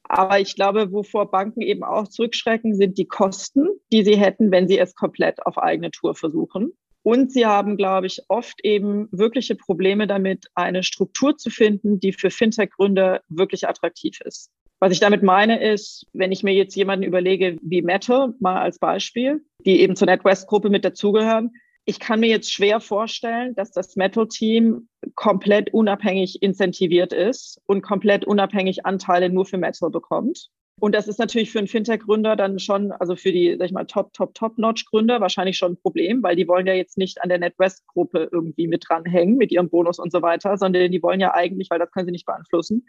[0.04, 4.68] Aber ich glaube, wovor Banken eben auch zurückschrecken, sind die Kosten, die sie hätten, wenn
[4.68, 6.72] sie es komplett auf eigene Tour versuchen.
[7.02, 12.12] Und sie haben, glaube ich, oft eben wirkliche Probleme damit, eine Struktur zu finden, die
[12.12, 14.50] für Fintech-Gründer wirklich attraktiv ist.
[14.80, 18.78] Was ich damit meine ist, wenn ich mir jetzt jemanden überlege wie Metal, mal als
[18.78, 21.52] Beispiel, die eben zur NetWest-Gruppe mit dazugehören,
[21.84, 28.24] ich kann mir jetzt schwer vorstellen, dass das Metal-Team komplett unabhängig incentiviert ist und komplett
[28.24, 30.50] unabhängig Anteile nur für Metal bekommt.
[30.78, 33.84] Und das ist natürlich für einen Fintech-Gründer dann schon, also für die, sag ich mal,
[33.84, 37.38] Top, Top, Top-Notch-Gründer wahrscheinlich schon ein Problem, weil die wollen ja jetzt nicht an der
[37.38, 41.68] NetWest-Gruppe irgendwie mit dranhängen mit ihrem Bonus und so weiter, sondern die wollen ja eigentlich,
[41.70, 42.86] weil das können sie nicht beeinflussen,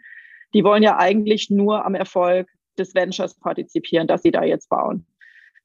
[0.54, 5.06] die wollen ja eigentlich nur am Erfolg des Ventures partizipieren, dass sie da jetzt bauen.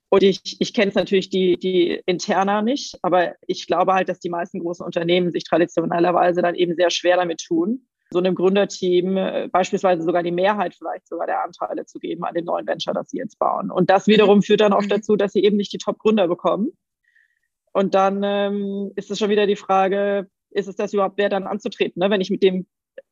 [0.10, 4.20] Und ich, ich kenne es natürlich die, die interner nicht, aber ich glaube halt, dass
[4.20, 9.18] die meisten großen Unternehmen sich traditionellerweise dann eben sehr schwer damit tun, so einem Gründerteam
[9.18, 12.94] äh, beispielsweise sogar die Mehrheit vielleicht sogar der Anteile zu geben an dem neuen Venture,
[12.94, 13.72] das sie jetzt bauen.
[13.72, 14.92] Und das wiederum führt dann oft mhm.
[14.92, 16.72] dazu, dass sie eben nicht die Top-Gründer bekommen.
[17.74, 21.48] Und dann ähm, ist es schon wieder die Frage, ist es das überhaupt wert, dann
[21.48, 22.00] anzutreten?
[22.00, 22.10] Ne?
[22.10, 22.66] Wenn ich mit dem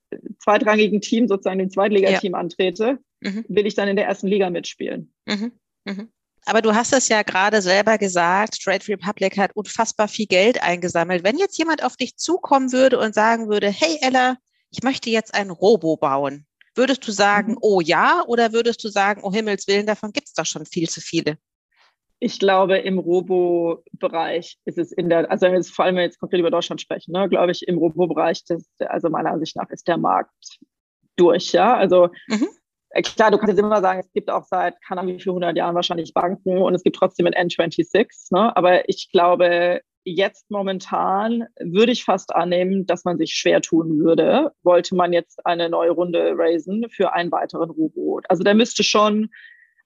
[0.10, 2.39] äh, zweitrangigen Team, sozusagen dem Zweitligateam ja.
[2.39, 3.45] antrete, mhm.
[3.47, 5.13] will ich dann in der ersten Liga mitspielen.
[5.25, 5.51] Mhm.
[5.84, 6.10] Mhm.
[6.45, 11.23] Aber du hast es ja gerade selber gesagt, Trade Republic hat unfassbar viel Geld eingesammelt.
[11.23, 14.38] Wenn jetzt jemand auf dich zukommen würde und sagen würde, hey Ella,
[14.75, 16.45] ich möchte jetzt ein Robo bauen.
[16.75, 17.59] Würdest du sagen, mhm.
[17.61, 20.89] oh ja, oder würdest du sagen, oh Himmels Willen, davon gibt es doch schon viel
[20.89, 21.38] zu viele?
[22.19, 26.19] Ich glaube, im Robo-Bereich ist es in der, also jetzt, vor allem, wenn wir jetzt
[26.19, 28.43] konkret über Deutschland sprechen, ne, glaube ich, im Robo-Bereich,
[28.79, 30.59] also meiner Ansicht nach, ist der Markt
[31.15, 31.75] durch, ja.
[31.77, 32.47] Also mhm.
[32.89, 35.33] Äh, klar, du kannst jetzt immer sagen, es gibt auch seit, keine Ahnung, wie viel
[35.33, 38.55] hundert Jahren wahrscheinlich Banken und es gibt trotzdem ein N26, ne?
[38.55, 44.51] Aber ich glaube, jetzt momentan würde ich fast annehmen, dass man sich schwer tun würde,
[44.63, 48.25] wollte man jetzt eine neue Runde raisen für einen weiteren U-Boot.
[48.29, 49.29] Also der müsste schon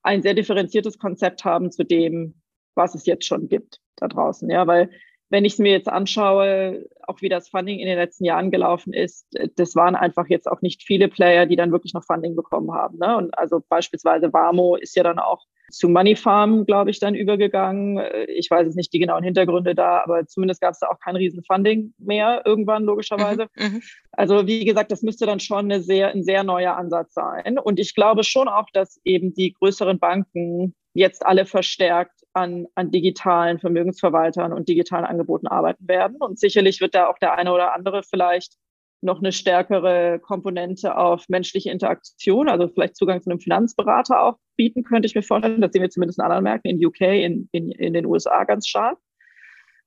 [0.03, 2.41] ein sehr differenziertes Konzept haben zu dem,
[2.75, 4.49] was es jetzt schon gibt da draußen.
[4.49, 4.89] Ja, weil
[5.29, 8.93] wenn ich es mir jetzt anschaue, auch wie das Funding in den letzten Jahren gelaufen
[8.93, 12.73] ist, das waren einfach jetzt auch nicht viele Player, die dann wirklich noch Funding bekommen
[12.73, 12.97] haben.
[12.97, 13.15] Ne?
[13.15, 18.01] Und also beispielsweise Warmo ist ja dann auch zu Money Farm, glaube ich, dann übergegangen.
[18.27, 21.15] Ich weiß jetzt nicht die genauen Hintergründe da, aber zumindest gab es da auch kein
[21.15, 23.47] Riesenfunding mehr irgendwann, logischerweise.
[23.55, 27.13] Mhm, mhm, also wie gesagt, das müsste dann schon eine sehr, ein sehr neuer Ansatz
[27.13, 27.58] sein.
[27.58, 32.91] Und ich glaube schon auch, dass eben die größeren Banken jetzt alle verstärkt an, an
[32.91, 36.17] digitalen Vermögensverwaltern und digitalen Angeboten arbeiten werden.
[36.19, 38.55] Und sicherlich wird da auch der eine oder andere vielleicht
[39.01, 44.83] noch eine stärkere Komponente auf menschliche Interaktion, also vielleicht Zugang zu einem Finanzberater auch bieten,
[44.83, 45.62] könnte ich mir vorstellen.
[45.62, 48.67] Das sehen wir zumindest in anderen Märkten, in UK, in, in, in den USA ganz
[48.67, 48.97] stark.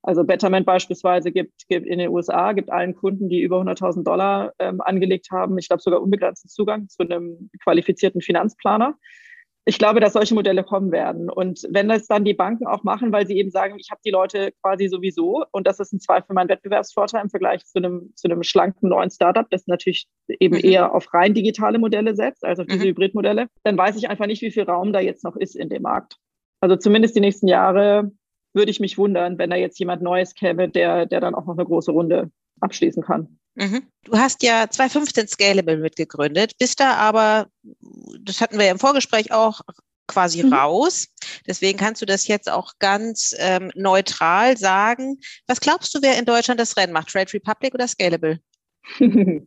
[0.03, 4.53] Also Betterment beispielsweise gibt, gibt in den USA, gibt allen Kunden, die über 100.000 Dollar
[4.59, 8.96] ähm, angelegt haben, ich glaube sogar unbegrenzten Zugang zu einem qualifizierten Finanzplaner
[9.64, 11.31] ich glaube, dass solche Modelle kommen werden.
[11.31, 14.11] Und wenn das dann die Banken auch machen, weil sie eben sagen, ich habe die
[14.11, 18.29] Leute quasi sowieso und das ist ein Zweifel mein Wettbewerbsvorteil im Vergleich zu einem, zu
[18.29, 20.64] einem schlanken neuen Startup, das natürlich eben mhm.
[20.64, 22.88] eher auf rein digitale Modelle setzt, also auf diese mhm.
[22.88, 25.83] Hybridmodelle, dann weiß ich einfach nicht, wie viel Raum da jetzt noch ist in dem
[25.83, 26.16] Markt.
[26.61, 28.11] Also zumindest die nächsten Jahre
[28.55, 31.57] würde ich mich wundern, wenn da jetzt jemand Neues käme, der, der dann auch noch
[31.57, 33.38] eine große Runde abschließen kann.
[33.55, 33.87] Mhm.
[34.05, 37.49] Du hast ja 2015 Scalable mitgegründet, bist da aber,
[38.21, 39.61] das hatten wir ja im Vorgespräch auch,
[40.09, 40.53] quasi mhm.
[40.53, 41.09] raus.
[41.47, 45.19] Deswegen kannst du das jetzt auch ganz ähm, neutral sagen.
[45.47, 47.09] Was glaubst du, wer in Deutschland das Rennen macht?
[47.09, 48.41] Trade Republic oder Scalable?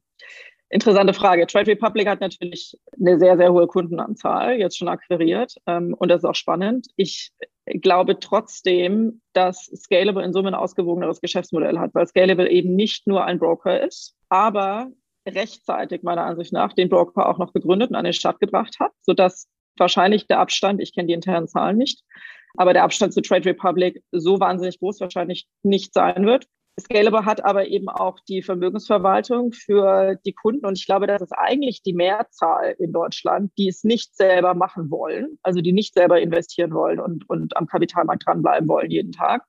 [0.69, 1.45] Interessante Frage.
[1.45, 6.21] Trade Republic hat natürlich eine sehr, sehr hohe Kundenanzahl jetzt schon akquiriert ähm, und das
[6.21, 6.87] ist auch spannend.
[6.95, 7.31] Ich
[7.65, 13.25] glaube trotzdem, dass Scalable in Summe ein ausgewogeneres Geschäftsmodell hat, weil Scalable eben nicht nur
[13.25, 14.91] ein Broker ist, aber
[15.27, 18.91] rechtzeitig meiner Ansicht nach den Broker auch noch gegründet und an den Start gebracht hat,
[19.01, 19.47] sodass
[19.77, 22.01] wahrscheinlich der Abstand, ich kenne die internen Zahlen nicht,
[22.57, 26.45] aber der Abstand zu Trade Republic so wahnsinnig groß wahrscheinlich nicht sein wird.
[26.79, 30.65] Scalable hat aber eben auch die Vermögensverwaltung für die Kunden.
[30.65, 34.91] Und ich glaube, das ist eigentlich die Mehrzahl in Deutschland, die es nicht selber machen
[34.91, 39.43] wollen, also die nicht selber investieren wollen und, und am Kapitalmarkt dranbleiben wollen jeden Tag.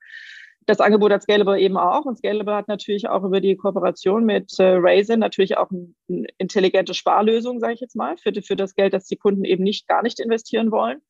[0.67, 2.05] Das Angebot hat Scalable eben auch.
[2.05, 6.27] Und Scalable hat natürlich auch über die Kooperation mit äh, Raisin natürlich auch eine ein
[6.39, 9.89] intelligente Sparlösung, sage ich jetzt mal, für, für das Geld, das die Kunden eben nicht
[9.89, 11.01] gar nicht investieren wollen.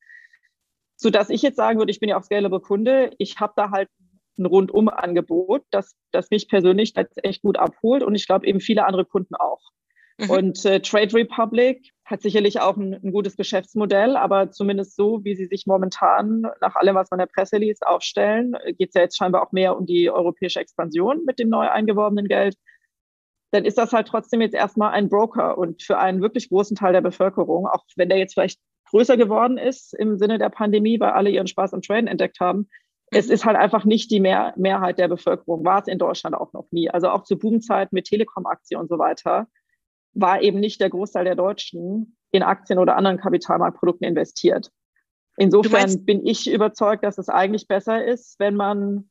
[0.95, 3.11] Sodass ich jetzt sagen würde, ich bin ja auch Scalable-Kunde.
[3.19, 3.89] Ich habe da halt
[4.37, 8.85] ein Rundum-Angebot, das, das mich persönlich jetzt echt gut abholt und ich glaube eben viele
[8.85, 9.61] andere Kunden auch.
[10.17, 10.29] Mhm.
[10.29, 15.35] Und äh, Trade Republic hat sicherlich auch ein, ein, gutes Geschäftsmodell, aber zumindest so, wie
[15.35, 19.01] sie sich momentan nach allem, was man in der Presse liest, aufstellen, geht es ja
[19.01, 22.55] jetzt scheinbar auch mehr um die europäische Expansion mit dem neu eingeworbenen Geld.
[23.51, 26.93] Dann ist das halt trotzdem jetzt erstmal ein Broker und für einen wirklich großen Teil
[26.93, 31.11] der Bevölkerung, auch wenn der jetzt vielleicht größer geworden ist im Sinne der Pandemie, weil
[31.11, 32.69] alle ihren Spaß am Traden entdeckt haben,
[33.11, 36.53] es ist halt einfach nicht die Mehr Mehrheit der Bevölkerung, war es in Deutschland auch
[36.53, 36.89] noch nie.
[36.89, 39.47] Also auch zu Boomzeiten mit Telekom-Aktien und so weiter
[40.13, 44.71] war eben nicht der Großteil der Deutschen in Aktien oder anderen Kapitalmarktprodukten investiert.
[45.37, 49.09] Insofern bin ich überzeugt, dass es eigentlich besser ist, wenn man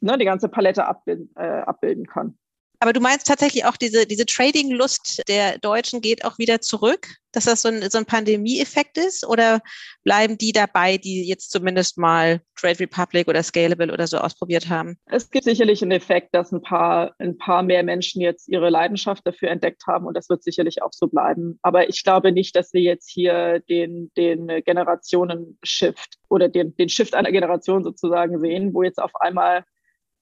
[0.00, 2.36] ne, die ganze Palette abbilden, äh, abbilden kann.
[2.80, 7.44] Aber du meinst tatsächlich auch, diese, diese Trading-Lust der Deutschen geht auch wieder zurück, dass
[7.44, 9.26] das so ein, so ein Pandemie-Effekt ist?
[9.26, 9.60] Oder
[10.04, 14.96] bleiben die dabei, die jetzt zumindest mal Trade Republic oder Scalable oder so ausprobiert haben?
[15.06, 19.26] Es gibt sicherlich einen Effekt, dass ein paar, ein paar mehr Menschen jetzt ihre Leidenschaft
[19.26, 21.58] dafür entdeckt haben und das wird sicherlich auch so bleiben.
[21.62, 27.14] Aber ich glaube nicht, dass wir jetzt hier den, den Generationen-Shift oder den, den Shift
[27.14, 29.64] einer Generation sozusagen sehen, wo jetzt auf einmal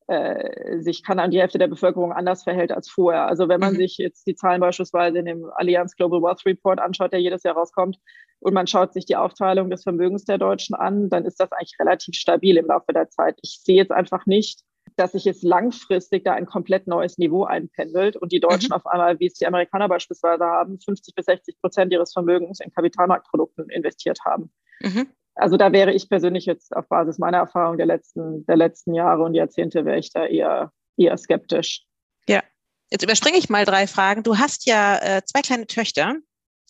[0.09, 3.27] äh, sich kann an die Hälfte der Bevölkerung anders verhält als vorher.
[3.27, 3.79] Also wenn man mhm.
[3.79, 7.57] sich jetzt die Zahlen beispielsweise in dem Allianz Global Wealth Report anschaut, der jedes Jahr
[7.57, 7.99] rauskommt,
[8.39, 11.77] und man schaut sich die Aufteilung des Vermögens der Deutschen an, dann ist das eigentlich
[11.81, 13.39] relativ stabil im Laufe der Zeit.
[13.43, 14.61] Ich sehe jetzt einfach nicht,
[14.97, 18.77] dass sich jetzt langfristig da ein komplett neues Niveau einpendelt und die Deutschen mhm.
[18.77, 22.71] auf einmal, wie es die Amerikaner beispielsweise haben, 50 bis 60 Prozent ihres Vermögens in
[22.71, 24.53] Kapitalmarktprodukten investiert haben.
[24.81, 28.95] Mhm also da wäre ich persönlich jetzt auf Basis meiner Erfahrung der letzten, der letzten
[28.95, 31.85] Jahre und Jahrzehnte wäre ich da eher, eher skeptisch.
[32.29, 32.43] Ja.
[32.91, 34.23] Jetzt überspringe ich mal drei Fragen.
[34.23, 36.17] Du hast ja äh, zwei kleine Töchter.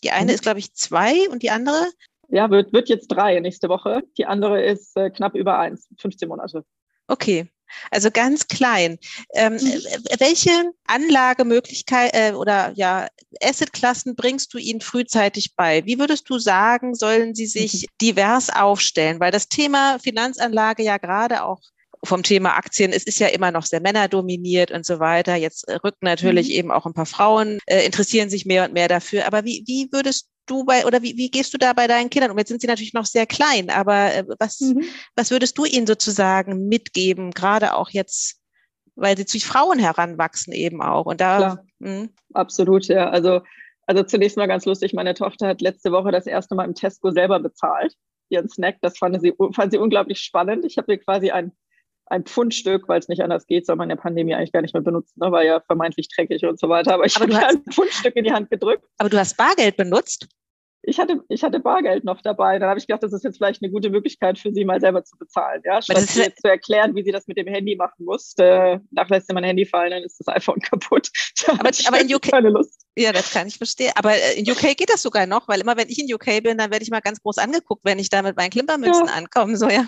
[0.02, 0.34] Die eine mhm.
[0.34, 1.90] ist, glaube ich, zwei und die andere?
[2.28, 4.02] Ja, wird, wird jetzt drei nächste Woche.
[4.18, 6.64] Die andere ist äh, knapp über eins, 15 Monate.
[7.06, 7.48] Okay.
[7.90, 8.98] Also ganz klein.
[9.34, 9.58] Ähm, mhm.
[9.58, 10.50] Äh, welche
[10.86, 13.08] Anlagemöglichkeit äh, oder ja
[13.42, 15.84] Assetklassen bringst du ihnen frühzeitig bei?
[15.84, 17.86] Wie würdest du sagen, sollen sie sich mhm.
[18.00, 19.20] divers aufstellen?
[19.20, 21.60] Weil das Thema Finanzanlage ja gerade auch
[22.04, 25.34] vom Thema Aktien, es ist ja immer noch sehr männerdominiert und so weiter.
[25.34, 26.54] Jetzt rücken natürlich mhm.
[26.54, 29.26] eben auch ein paar Frauen, äh, interessieren sich mehr und mehr dafür.
[29.26, 32.30] Aber wie, wie würdest du bei oder wie, wie gehst du da bei deinen Kindern
[32.30, 32.38] um?
[32.38, 34.84] Jetzt sind sie natürlich noch sehr klein, aber äh, was, mhm.
[35.14, 38.40] was würdest du ihnen sozusagen mitgeben, gerade auch jetzt,
[38.94, 41.06] weil sie zu Frauen heranwachsen eben auch?
[41.06, 41.64] Und da Klar.
[41.82, 42.10] Hm?
[42.32, 43.10] absolut, ja.
[43.10, 43.42] Also,
[43.86, 47.10] also zunächst mal ganz lustig, meine Tochter hat letzte Woche das erste Mal im Tesco
[47.10, 47.94] selber bezahlt,
[48.28, 48.78] ihren Snack.
[48.80, 50.64] Das fand sie, fand sie unglaublich spannend.
[50.64, 51.52] Ich habe ihr quasi ein
[52.06, 54.74] ein Pfundstück, weil es nicht anders geht, soll man in der Pandemie eigentlich gar nicht
[54.74, 55.32] mehr benutzen, ne?
[55.32, 56.94] war ja vermeintlich dreckig und so weiter.
[56.94, 58.84] Aber ich habe ein Pfundstück in die Hand gedrückt.
[58.98, 60.28] Aber du hast Bargeld benutzt?
[60.88, 62.58] ich hatte, ich hatte Bargeld noch dabei.
[62.58, 65.04] Dann habe ich gedacht, das ist jetzt vielleicht eine gute Möglichkeit für sie mal selber
[65.04, 65.60] zu bezahlen.
[65.64, 68.34] Ja, statt sie jetzt zu erklären, wie sie das mit dem Handy machen muss.
[68.38, 71.10] Äh, lässt sie mein Handy fallen, dann ist das iPhone kaputt.
[71.48, 72.86] aber, aber in UK, keine Lust.
[72.96, 73.92] Ja, das kann ich verstehen.
[73.96, 76.56] Aber äh, in UK geht das sogar noch, weil immer wenn ich in UK bin,
[76.56, 79.12] dann werde ich mal ganz groß angeguckt, wenn ich da mit meinen Klimpermünzen ja.
[79.12, 79.56] ankomme.
[79.56, 79.86] So, ja.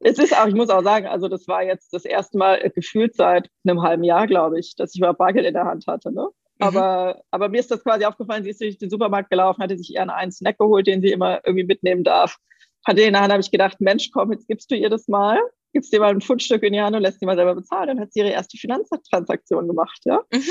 [0.00, 2.70] Es ist auch, ich muss auch sagen, also das war jetzt das erste Mal äh,
[2.70, 6.12] gefühlt seit einem halben Jahr, glaube ich, dass ich überhaupt Bargeld in der Hand hatte.
[6.12, 6.28] Ne?
[6.58, 6.66] Mhm.
[6.66, 9.94] Aber, aber mir ist das quasi aufgefallen, sie ist durch den Supermarkt gelaufen, hatte sich
[9.94, 12.36] eher einen Snack geholt, den sie immer irgendwie mitnehmen darf.
[12.86, 15.40] Hatte in der Hand, habe ich gedacht, Mensch, komm, jetzt gibst du ihr das mal,
[15.72, 17.88] gibst dir mal ein Fundstück in die Hand und lässt sie mal selber bezahlen.
[17.88, 20.20] Dann hat sie ihre erste Finanztransaktion gemacht, ja.
[20.30, 20.42] Mhm.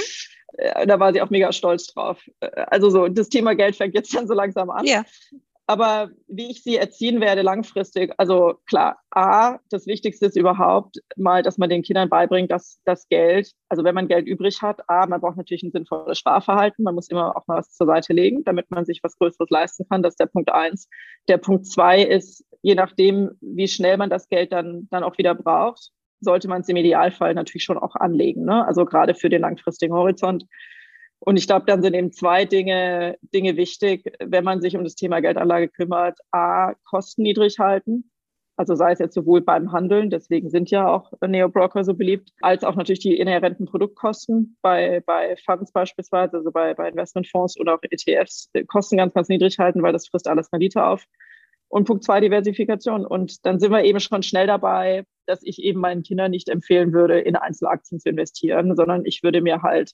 [0.57, 2.23] Äh, da war sie auch mega stolz drauf.
[2.39, 4.85] Äh, also so, das Thema Geld fängt jetzt dann so langsam an.
[4.85, 5.03] Ja.
[5.65, 11.41] Aber wie ich sie erziehen werde langfristig, also klar, A, das Wichtigste ist überhaupt mal,
[11.41, 15.05] dass man den Kindern beibringt, dass das Geld, also wenn man Geld übrig hat, A,
[15.05, 18.43] man braucht natürlich ein sinnvolles Sparverhalten, man muss immer auch mal was zur Seite legen,
[18.43, 20.03] damit man sich was Größeres leisten kann.
[20.03, 20.89] Das ist der Punkt eins.
[21.29, 25.33] Der Punkt zwei ist, je nachdem, wie schnell man das Geld dann, dann auch wieder
[25.33, 28.43] braucht, sollte man es im Idealfall natürlich schon auch anlegen.
[28.43, 28.65] Ne?
[28.65, 30.45] Also gerade für den langfristigen Horizont.
[31.25, 34.95] Und ich glaube, dann sind eben zwei Dinge, Dinge wichtig, wenn man sich um das
[34.95, 36.19] Thema Geldanlage kümmert.
[36.31, 38.11] A, Kosten niedrig halten.
[38.57, 42.63] Also sei es jetzt sowohl beim Handeln, deswegen sind ja auch Neo-Broker so beliebt, als
[42.63, 47.79] auch natürlich die inhärenten Produktkosten bei, bei Funds beispielsweise, also bei, bei Investmentfonds oder auch
[47.89, 51.05] ETFs, Kosten ganz, ganz niedrig halten, weil das frisst alles Rendite auf.
[51.69, 53.05] Und Punkt zwei, Diversifikation.
[53.05, 56.91] Und dann sind wir eben schon schnell dabei, dass ich eben meinen Kindern nicht empfehlen
[56.91, 59.93] würde, in Einzelaktien zu investieren, sondern ich würde mir halt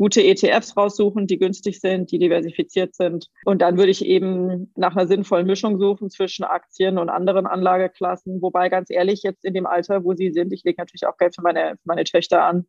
[0.00, 3.26] gute ETFs raussuchen, die günstig sind, die diversifiziert sind.
[3.44, 8.40] Und dann würde ich eben nach einer sinnvollen Mischung suchen zwischen Aktien und anderen Anlageklassen.
[8.40, 11.34] Wobei ganz ehrlich, jetzt in dem Alter, wo sie sind, ich lege natürlich auch Geld
[11.34, 12.64] für meine, für meine Töchter an,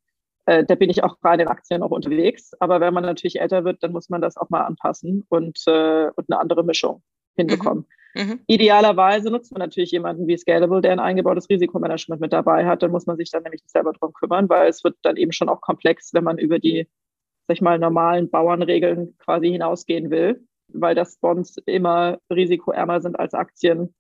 [0.46, 2.52] äh, da bin ich auch gerade in Aktien auch unterwegs.
[2.60, 6.10] Aber wenn man natürlich älter wird, dann muss man das auch mal anpassen und, äh,
[6.14, 7.02] und eine andere Mischung
[7.38, 7.86] hinbekommen.
[8.14, 8.24] Mhm.
[8.24, 8.40] Mhm.
[8.48, 12.84] Idealerweise nutzt man natürlich jemanden wie Scalable, der ein eingebautes Risikomanagement mit dabei hat.
[12.84, 15.48] Dann muss man sich dann nämlich selber drum kümmern, weil es wird dann eben schon
[15.48, 16.90] auch komplex, wenn man über die
[17.48, 23.34] sag ich mal, normalen Bauernregeln quasi hinausgehen will, weil das Bonds immer risikoärmer sind als
[23.34, 23.94] Aktien,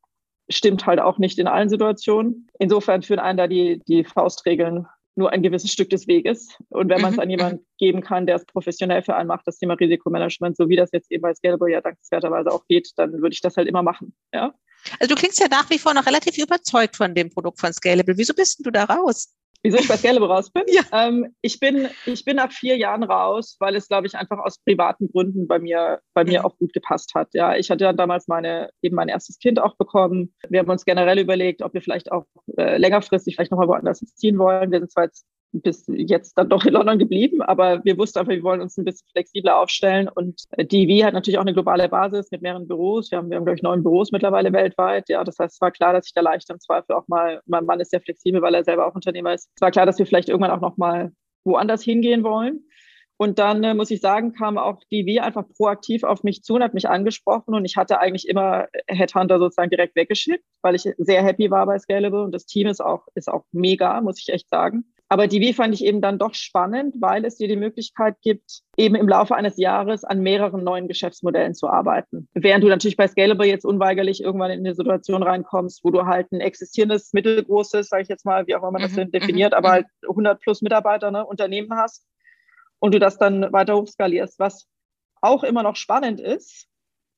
[0.49, 2.47] stimmt halt auch nicht in allen Situationen.
[2.60, 6.58] Insofern führen einen da die, die Faustregeln nur ein gewisses Stück des Weges.
[6.69, 7.23] Und wenn man es mhm.
[7.23, 10.75] an jemanden geben kann, der es professionell für einen macht, das Thema Risikomanagement, so wie
[10.75, 13.84] das jetzt eben bei Scalable ja dankenswerterweise auch geht, dann würde ich das halt immer
[13.84, 14.15] machen.
[14.34, 14.54] Ja?
[14.99, 18.17] Also du klingst ja nach wie vor noch relativ überzeugt von dem Produkt von Scalable.
[18.17, 19.34] Wieso bist du da raus?
[19.63, 20.63] Wieso ich bei Scalable raus bin?
[20.67, 20.82] Ja.
[20.91, 21.88] Ähm, ich bin?
[22.06, 25.60] Ich bin nach vier Jahren raus, weil es, glaube ich, einfach aus privaten Gründen bei
[25.60, 26.45] mir, bei mir mhm.
[26.45, 27.30] auch gut gepasst hat.
[27.34, 30.34] Ja, ich hatte ja damals meine, eben mein erstes Kind auch bekommen.
[30.50, 32.26] Wir haben uns generell überlegt, ob wir vielleicht auch
[32.58, 34.71] äh, längerfristig vielleicht nochmal woanders ziehen wollen.
[34.71, 38.31] Wir sind zwar jetzt bis jetzt dann doch in London geblieben, aber wir wussten einfach,
[38.31, 41.89] wir wollen uns ein bisschen flexibler aufstellen und die DV hat natürlich auch eine globale
[41.89, 43.11] Basis mit mehreren Büros.
[43.11, 45.09] Wir haben, wir haben, glaube ich, neun Büros mittlerweile weltweit.
[45.09, 47.65] Ja, das heißt, es war klar, dass ich da leicht im Zweifel auch mal, mein
[47.65, 49.49] Mann ist sehr flexibel, weil er selber auch Unternehmer ist.
[49.55, 51.11] Es war klar, dass wir vielleicht irgendwann auch noch mal
[51.43, 52.63] woanders hingehen wollen.
[53.21, 56.55] Und dann äh, muss ich sagen, kam auch die W einfach proaktiv auf mich zu
[56.55, 57.53] und hat mich angesprochen.
[57.53, 61.77] Und ich hatte eigentlich immer Headhunter sozusagen direkt weggeschickt, weil ich sehr happy war bei
[61.77, 64.85] Scalable und das Team ist auch, ist auch mega, muss ich echt sagen.
[65.12, 68.62] Aber die W fand ich eben dann doch spannend, weil es dir die Möglichkeit gibt,
[68.78, 72.30] eben im Laufe eines Jahres an mehreren neuen Geschäftsmodellen zu arbeiten.
[72.34, 76.32] Während du natürlich bei Scalable jetzt unweigerlich irgendwann in eine Situation reinkommst, wo du halt
[76.32, 79.58] ein existierendes, mittelgroßes, sage ich jetzt mal, wie auch immer man das mhm, definiert, mhm,
[79.58, 79.74] aber mhm.
[79.74, 82.08] halt 100 plus Mitarbeiter, ne, Unternehmen hast
[82.80, 84.69] und du das dann weiter hochskalierst, was
[85.19, 86.67] auch immer noch spannend ist.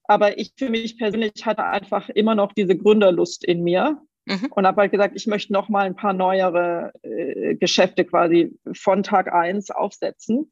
[0.06, 4.48] Aber ich für mich persönlich hatte einfach immer noch diese Gründerlust in mir Mhm.
[4.52, 9.04] Und habe halt gesagt, ich möchte noch mal ein paar neuere äh, Geschäfte quasi von
[9.04, 10.52] Tag eins aufsetzen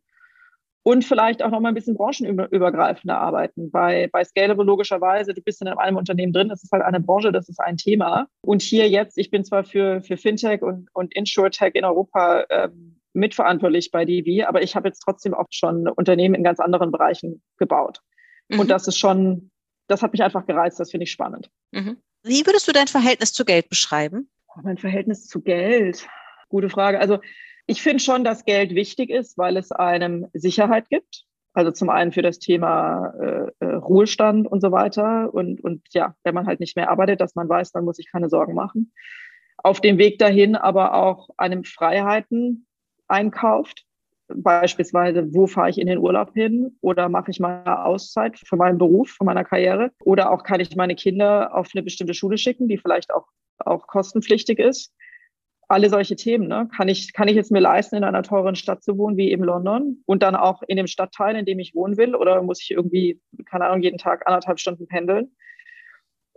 [0.84, 3.70] und vielleicht auch noch mal ein bisschen branchenübergreifender arbeiten.
[3.70, 7.32] Bei, bei Scalable logischerweise, du bist in einem Unternehmen drin, das ist halt eine Branche,
[7.32, 8.28] das ist ein Thema.
[8.42, 13.00] Und hier jetzt, ich bin zwar für, für Fintech und, und InsurTech in Europa ähm,
[13.14, 17.44] mitverantwortlich bei DV, aber ich habe jetzt trotzdem auch schon Unternehmen in ganz anderen Bereichen
[17.58, 18.00] gebaut.
[18.50, 18.62] Mhm.
[18.62, 19.52] Und das ist schon,
[19.88, 21.52] das hat mich einfach gereizt, das finde ich spannend.
[21.72, 21.98] Mhm.
[22.24, 24.30] Wie würdest du dein Verhältnis zu Geld beschreiben?
[24.62, 26.08] Mein Verhältnis zu Geld.
[26.50, 27.00] Gute Frage.
[27.00, 27.20] Also
[27.68, 31.26] ich finde schon, dass Geld wichtig ist, weil es einem Sicherheit gibt.
[31.54, 35.34] Also zum einen für das Thema äh, äh, Ruhestand und so weiter.
[35.34, 38.12] Und, und ja, wenn man halt nicht mehr arbeitet, dass man weiß, dann muss ich
[38.12, 38.94] keine Sorgen machen.
[39.58, 42.68] Auf dem Weg dahin aber auch einem Freiheiten
[43.08, 43.86] einkauft.
[44.36, 48.78] Beispielsweise, wo fahre ich in den Urlaub hin oder mache ich mal Auszeit für meinen
[48.78, 49.92] Beruf, für meiner Karriere?
[50.04, 53.28] Oder auch kann ich meine Kinder auf eine bestimmte Schule schicken, die vielleicht auch,
[53.60, 54.94] auch kostenpflichtig ist?
[55.68, 56.70] Alle solche Themen, ne?
[56.76, 59.44] Kann ich, kann ich jetzt mir leisten, in einer teuren Stadt zu wohnen, wie eben
[59.44, 62.16] London und dann auch in dem Stadtteil, in dem ich wohnen will?
[62.16, 65.32] Oder muss ich irgendwie, keine Ahnung, jeden Tag anderthalb Stunden pendeln?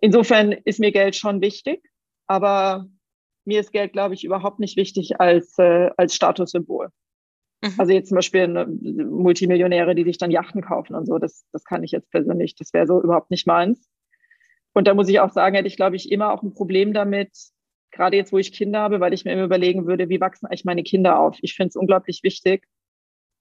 [0.01, 1.83] Insofern ist mir Geld schon wichtig,
[2.27, 2.87] aber
[3.45, 6.91] mir ist Geld, glaube ich, überhaupt nicht wichtig als, äh, als Statussymbol.
[7.65, 7.75] Mhm.
[7.79, 11.83] Also jetzt zum Beispiel Multimillionäre, die sich dann Yachten kaufen und so, das, das kann
[11.83, 13.89] ich jetzt persönlich, das wäre so überhaupt nicht meins.
[14.75, 17.31] Und da muss ich auch sagen, hätte ich, glaube ich, immer auch ein Problem damit,
[17.91, 20.65] gerade jetzt, wo ich Kinder habe, weil ich mir immer überlegen würde, wie wachsen eigentlich
[20.65, 21.39] meine Kinder auf?
[21.41, 22.67] Ich finde es unglaublich wichtig,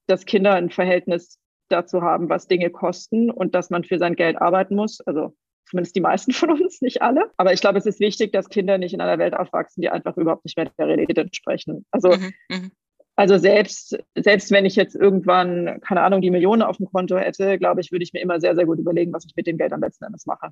[0.06, 4.40] dass Kinder ein Verhältnis dazu haben, was Dinge kosten und dass man für sein Geld
[4.40, 5.00] arbeiten muss.
[5.00, 5.34] Also
[5.66, 7.30] zumindest die meisten von uns, nicht alle.
[7.36, 10.16] Aber ich glaube, es ist wichtig, dass Kinder nicht in einer Welt aufwachsen, die einfach
[10.16, 11.84] überhaupt nicht mehr der Realität entsprechen.
[11.90, 12.70] Also mhm, mhm.
[13.16, 17.58] Also selbst, selbst wenn ich jetzt irgendwann, keine Ahnung, die Millionen auf dem Konto hätte,
[17.58, 19.72] glaube ich, würde ich mir immer sehr, sehr gut überlegen, was ich mit dem Geld
[19.72, 20.50] am letzten Endes mache.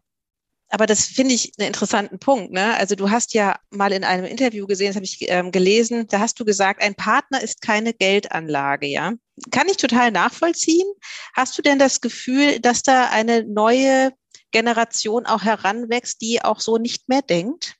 [0.68, 2.51] Aber das finde ich einen interessanten Punkt.
[2.51, 2.75] Ne?
[2.79, 6.20] Also du hast ja mal in einem Interview gesehen, das habe ich ähm, gelesen, da
[6.20, 9.12] hast du gesagt, ein Partner ist keine Geldanlage, ja.
[9.51, 10.87] Kann ich total nachvollziehen.
[11.35, 14.12] Hast du denn das Gefühl, dass da eine neue
[14.51, 17.77] Generation auch heranwächst, die auch so nicht mehr denkt?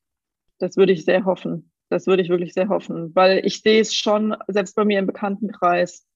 [0.59, 1.72] Das würde ich sehr hoffen.
[1.93, 5.07] Das würde ich wirklich sehr hoffen, weil ich sehe es schon, selbst bei mir im
[5.07, 6.07] Bekanntenkreis,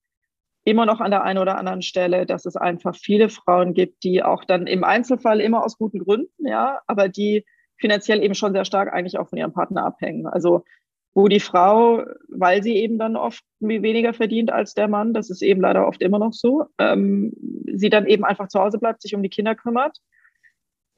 [0.64, 4.22] immer noch an der einen oder anderen Stelle, dass es einfach viele Frauen gibt, die
[4.22, 7.44] auch dann im Einzelfall immer aus guten Gründen, ja, aber die
[7.76, 10.26] finanziell eben schon sehr stark eigentlich auch von ihrem Partner abhängen.
[10.26, 10.64] Also
[11.14, 15.42] wo die Frau, weil sie eben dann oft weniger verdient als der Mann, das ist
[15.42, 17.32] eben leider oft immer noch so, ähm,
[17.72, 19.98] sie dann eben einfach zu Hause bleibt, sich um die Kinder kümmert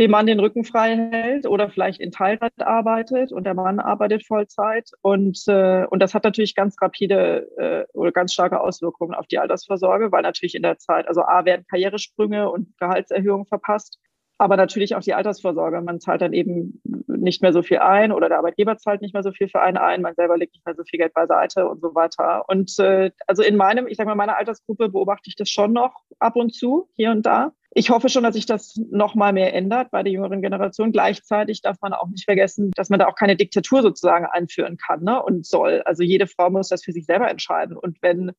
[0.01, 4.27] dem Mann den Rücken frei hält oder vielleicht in Teilzeit arbeitet und der Mann arbeitet
[4.27, 4.91] Vollzeit.
[5.03, 9.39] Und, äh, und das hat natürlich ganz rapide äh, oder ganz starke Auswirkungen auf die
[9.39, 13.99] Altersvorsorge, weil natürlich in der Zeit, also A, werden Karrieresprünge und Gehaltserhöhungen verpasst,
[14.39, 15.81] aber natürlich auch die Altersvorsorge.
[15.81, 19.25] Man zahlt dann eben nicht mehr so viel ein oder der Arbeitgeber zahlt nicht mehr
[19.25, 21.81] so viel für einen ein, man selber legt nicht mehr so viel Geld beiseite und
[21.81, 22.49] so weiter.
[22.49, 26.05] Und äh, also in meinem, ich sage mal, meiner Altersgruppe beobachte ich das schon noch
[26.21, 27.53] ab und zu, hier und da.
[27.75, 30.91] Ich hoffe schon, dass sich das noch mal mehr ändert bei der jüngeren Generation.
[30.91, 35.03] Gleichzeitig darf man auch nicht vergessen, dass man da auch keine Diktatur sozusagen einführen kann
[35.03, 35.83] ne, und soll.
[35.85, 37.77] Also jede Frau muss das für sich selber entscheiden.
[37.77, 38.33] Und wenn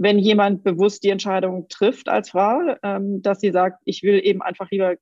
[0.00, 4.42] wenn jemand bewusst die Entscheidung trifft als Frau, ähm, dass sie sagt, ich will eben
[4.42, 4.94] einfach lieber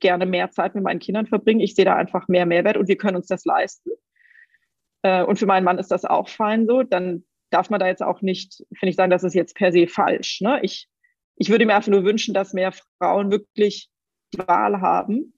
[0.00, 2.96] gerne mehr Zeit mit meinen Kindern verbringen, ich sehe da einfach mehr Mehrwert und wir
[2.96, 3.90] können uns das leisten.
[5.02, 8.02] Äh, und für meinen Mann ist das auch fein so, dann darf man da jetzt
[8.02, 10.40] auch nicht, finde ich, sagen, das ist jetzt per se falsch.
[10.40, 10.60] Ne?
[10.62, 10.88] Ich
[11.40, 13.88] ich würde mir einfach nur wünschen, dass mehr Frauen wirklich
[14.34, 15.32] die Wahl haben,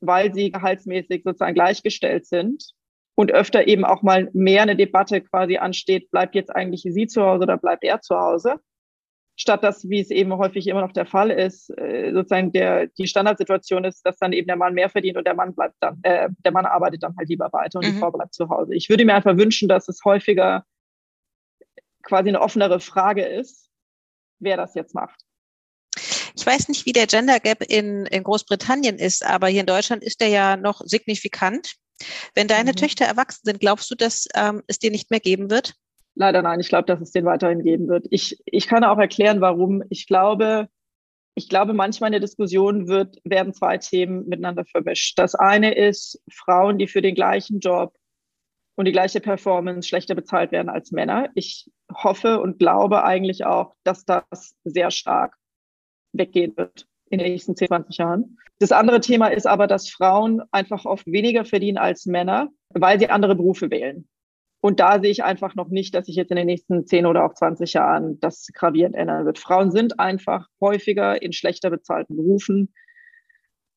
[0.00, 2.64] weil sie gehaltsmäßig sozusagen gleichgestellt sind
[3.14, 7.22] und öfter eben auch mal mehr eine Debatte quasi ansteht, bleibt jetzt eigentlich sie zu
[7.22, 8.56] Hause oder bleibt er zu Hause?
[9.36, 13.06] Statt dass, wie es eben häufig immer noch der Fall ist, äh, sozusagen der, die
[13.06, 16.28] Standardsituation ist, dass dann eben der Mann mehr verdient und der Mann bleibt dann, äh,
[16.44, 17.92] der Mann arbeitet dann halt lieber weiter und mhm.
[17.92, 18.74] die Frau bleibt zu Hause.
[18.74, 20.64] Ich würde mir einfach wünschen, dass es häufiger
[22.02, 23.70] quasi eine offenere Frage ist,
[24.40, 25.25] wer das jetzt macht.
[26.36, 30.04] Ich weiß nicht, wie der Gender Gap in, in Großbritannien ist, aber hier in Deutschland
[30.04, 31.76] ist der ja noch signifikant.
[32.34, 32.76] Wenn deine mhm.
[32.76, 35.74] Töchter erwachsen sind, glaubst du, dass ähm, es dir nicht mehr geben wird?
[36.14, 38.06] Leider nein, ich glaube, dass es den weiterhin geben wird.
[38.10, 39.82] Ich, ich kann auch erklären, warum.
[39.90, 40.68] Ich glaube,
[41.34, 45.18] ich glaube, manchmal in der Diskussion wird, werden zwei Themen miteinander vermischt.
[45.18, 47.94] Das eine ist Frauen, die für den gleichen Job
[48.76, 51.30] und die gleiche Performance schlechter bezahlt werden als Männer.
[51.34, 55.36] Ich hoffe und glaube eigentlich auch, dass das sehr stark
[56.12, 58.38] weggehen wird in den nächsten 10, 20 Jahren.
[58.58, 63.10] Das andere Thema ist aber, dass Frauen einfach oft weniger verdienen als Männer, weil sie
[63.10, 64.08] andere Berufe wählen.
[64.60, 67.24] Und da sehe ich einfach noch nicht, dass sich jetzt in den nächsten 10 oder
[67.24, 69.38] auch 20 Jahren das gravierend ändern wird.
[69.38, 72.72] Frauen sind einfach häufiger in schlechter bezahlten Berufen.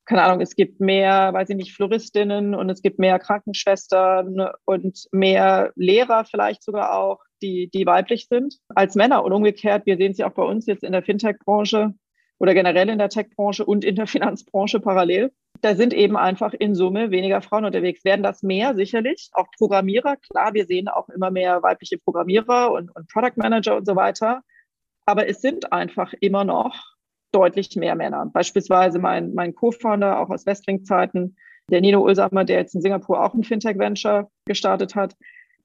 [0.05, 5.07] Keine Ahnung, es gibt mehr, weiß ich nicht, Floristinnen und es gibt mehr Krankenschwestern und
[5.11, 9.23] mehr Lehrer vielleicht sogar auch, die, die weiblich sind als Männer.
[9.23, 11.93] Und umgekehrt, wir sehen es ja auch bei uns jetzt in der Fintech-Branche
[12.39, 15.31] oder generell in der Tech-Branche und in der Finanzbranche parallel.
[15.61, 18.05] Da sind eben einfach in Summe weniger Frauen unterwegs.
[18.05, 18.75] Werden das mehr?
[18.75, 19.29] Sicherlich.
[19.33, 23.85] Auch Programmierer, klar, wir sehen auch immer mehr weibliche Programmierer und, und Product Manager und
[23.85, 24.41] so weiter.
[25.05, 26.75] Aber es sind einfach immer noch
[27.31, 28.29] deutlich mehr Männer.
[28.31, 31.35] Beispielsweise mein, mein Co-Founder, auch aus Westwing-Zeiten,
[31.69, 35.15] der Nino Ulsamer, der jetzt in Singapur auch ein Fintech-Venture gestartet hat,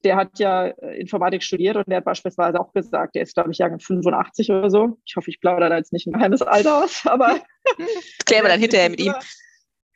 [0.04, 3.50] der hat ja äh, Informatik studiert und der hat beispielsweise auch gesagt, der ist, glaube
[3.52, 4.98] ich, Jahrgang 85 oder so.
[5.04, 7.40] Ich hoffe, ich plaudere da jetzt nicht ein geheimes Alter aus, aber.
[8.26, 9.14] Klären wir dann hinterher mit ihm.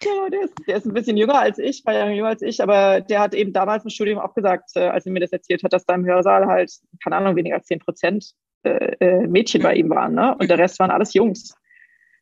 [0.01, 2.63] Ja, der ist, der ist ein bisschen jünger als ich, paar Jahre jünger als ich,
[2.63, 5.63] aber der hat eben damals im Studium auch gesagt, äh, als er mir das erzählt
[5.65, 8.33] hat, dass da im Hörsaal halt, keine Ahnung, weniger als 10 Prozent
[8.63, 10.37] äh, Mädchen bei ihm waren, ne?
[10.39, 11.55] Und der Rest waren alles Jungs.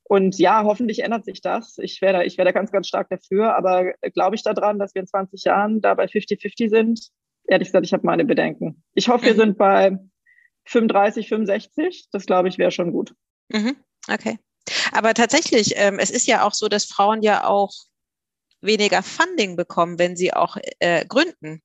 [0.08, 1.78] Und ja, hoffentlich ändert sich das.
[1.78, 3.56] Ich wäre da, ich wäre da ganz, ganz stark dafür.
[3.56, 7.10] Aber glaube ich daran, dass wir in 20 Jahren da bei 50-50 sind?
[7.48, 8.82] Ehrlich gesagt, ich habe meine Bedenken.
[8.94, 9.38] Ich hoffe, wir mhm.
[9.38, 9.98] sind bei
[10.66, 12.08] 35, 65.
[12.12, 13.14] Das glaube ich wäre schon gut.
[13.48, 13.76] Mhm.
[14.08, 14.38] Okay.
[14.92, 17.72] Aber tatsächlich, ähm, es ist ja auch so, dass Frauen ja auch
[18.60, 21.62] weniger Funding bekommen, wenn sie auch äh, gründen.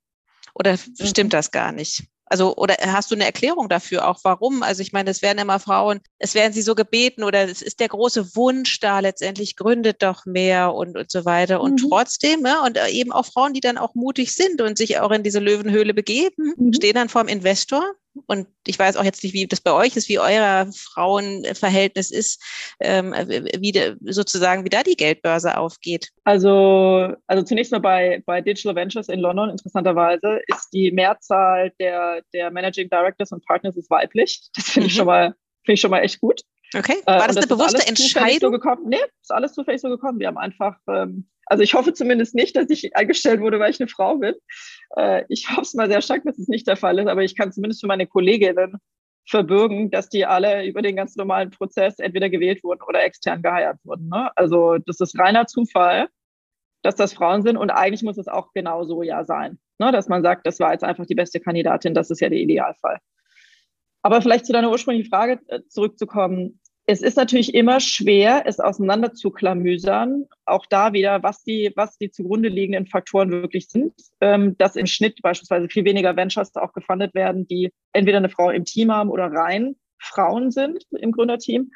[0.53, 1.05] Oder mhm.
[1.05, 2.03] stimmt das gar nicht?
[2.31, 4.63] Also, oder hast du eine Erklärung dafür auch, warum?
[4.63, 7.81] Also, ich meine, es werden immer Frauen, es werden sie so gebeten oder es ist
[7.81, 11.59] der große Wunsch da letztendlich, gründet doch mehr und, und so weiter.
[11.59, 11.89] Und mhm.
[11.89, 15.11] trotzdem, ja, und äh, eben auch Frauen, die dann auch mutig sind und sich auch
[15.11, 16.71] in diese Löwenhöhle begeben, mhm.
[16.71, 17.83] stehen dann vor dem Investor
[18.27, 22.43] und ich weiß auch jetzt nicht, wie das bei euch ist, wie euer Frauenverhältnis ist,
[22.79, 26.09] ähm, wie de, sozusagen, wie da die Geldbörse aufgeht.
[26.23, 32.21] Also, also zunächst mal bei, bei Digital Ventures in London, interessanterweise, ist die Mehrzahl der,
[32.33, 34.49] der Managing Directors und Partners ist weiblich.
[34.55, 34.97] Das finde ich mhm.
[34.97, 35.35] schon mal,
[35.65, 36.41] finde ich schon mal echt gut.
[36.75, 36.95] Okay.
[37.05, 38.39] War das, das eine bewusste Entscheidung?
[38.39, 38.87] So gekommen.
[38.87, 40.19] Nee, ist alles zufällig so gekommen.
[40.19, 43.81] Wir haben einfach ähm, also ich hoffe zumindest nicht, dass ich eingestellt wurde, weil ich
[43.81, 44.35] eine Frau bin.
[44.95, 47.35] Äh, ich hoffe es mal sehr stark, dass es nicht der Fall ist, aber ich
[47.35, 48.77] kann zumindest für meine Kolleginnen
[49.27, 53.77] verbürgen, dass die alle über den ganz normalen Prozess entweder gewählt wurden oder extern geheiert
[53.83, 54.07] wurden.
[54.07, 54.31] Ne?
[54.37, 56.07] Also das ist reiner Zufall,
[56.83, 59.91] dass das Frauen sind und eigentlich muss es auch genau so ja sein, ne?
[59.91, 62.99] dass man sagt, das war jetzt einfach die beste Kandidatin, das ist ja der Idealfall.
[64.03, 69.13] Aber vielleicht zu deiner ursprünglichen Frage äh, zurückzukommen es ist natürlich immer schwer, es auseinander
[69.13, 70.25] zu klamüsern.
[70.45, 73.93] Auch da wieder, was die, was die zugrunde liegenden Faktoren wirklich sind.
[74.19, 78.49] Ähm, dass im Schnitt beispielsweise viel weniger Ventures auch gefundet werden, die entweder eine Frau
[78.49, 81.71] im Team haben oder rein Frauen sind im Gründerteam.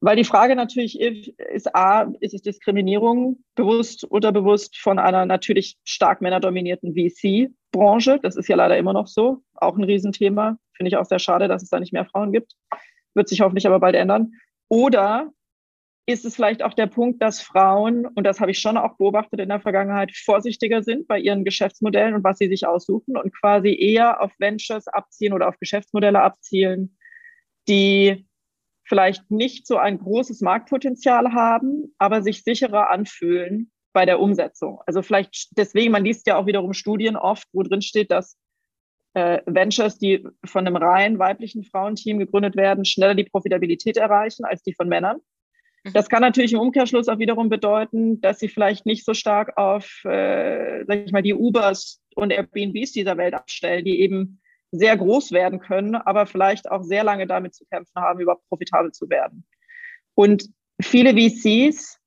[0.00, 5.26] Weil die Frage natürlich ist, ist A, ist es Diskriminierung bewusst oder bewusst von einer
[5.26, 8.18] natürlich stark männerdominierten VC-Branche?
[8.20, 9.42] Das ist ja leider immer noch so.
[9.54, 10.58] Auch ein Riesenthema.
[10.76, 12.56] Finde ich auch sehr schade, dass es da nicht mehr Frauen gibt.
[13.14, 14.32] Wird sich hoffentlich aber bald ändern.
[14.68, 15.32] Oder
[16.06, 19.40] ist es vielleicht auch der Punkt, dass Frauen, und das habe ich schon auch beobachtet
[19.40, 23.74] in der Vergangenheit, vorsichtiger sind bei ihren Geschäftsmodellen und was sie sich aussuchen und quasi
[23.74, 26.96] eher auf Ventures abzielen oder auf Geschäftsmodelle abzielen,
[27.68, 28.26] die
[28.84, 34.80] vielleicht nicht so ein großes Marktpotenzial haben, aber sich sicherer anfühlen bei der Umsetzung.
[34.86, 38.36] Also vielleicht deswegen, man liest ja auch wiederum Studien oft, wo drin steht, dass
[39.14, 44.62] äh, Ventures, die von einem rein weiblichen Frauenteam gegründet werden, schneller die Profitabilität erreichen als
[44.62, 45.18] die von Männern.
[45.84, 45.92] Mhm.
[45.92, 50.04] Das kann natürlich im Umkehrschluss auch wiederum bedeuten, dass sie vielleicht nicht so stark auf,
[50.04, 54.40] äh, sag ich mal, die Ubers und Airbnbs dieser Welt abstellen, die eben
[54.70, 58.92] sehr groß werden können, aber vielleicht auch sehr lange damit zu kämpfen haben, überhaupt profitabel
[58.92, 59.44] zu werden.
[60.14, 60.48] Und
[60.80, 61.98] viele VCs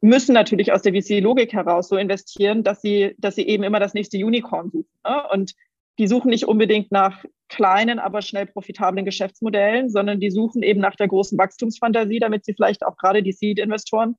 [0.00, 3.94] müssen natürlich aus der VC-Logik heraus so investieren, dass sie, dass sie eben immer das
[3.94, 4.88] nächste Unicorn suchen.
[5.04, 5.22] Ne?
[5.32, 5.54] Und
[5.98, 10.96] die suchen nicht unbedingt nach kleinen, aber schnell profitablen Geschäftsmodellen, sondern die suchen eben nach
[10.96, 14.16] der großen Wachstumsfantasie, damit sie vielleicht auch gerade die Seed-Investoren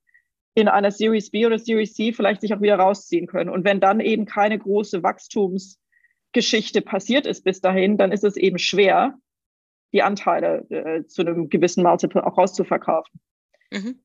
[0.53, 3.49] in einer Series B oder Series C vielleicht sich auch wieder rausziehen können.
[3.49, 8.57] Und wenn dann eben keine große Wachstumsgeschichte passiert ist bis dahin, dann ist es eben
[8.57, 9.17] schwer,
[9.93, 13.19] die Anteile äh, zu einem gewissen Multiple auch rauszuverkaufen.
[13.71, 14.01] Mhm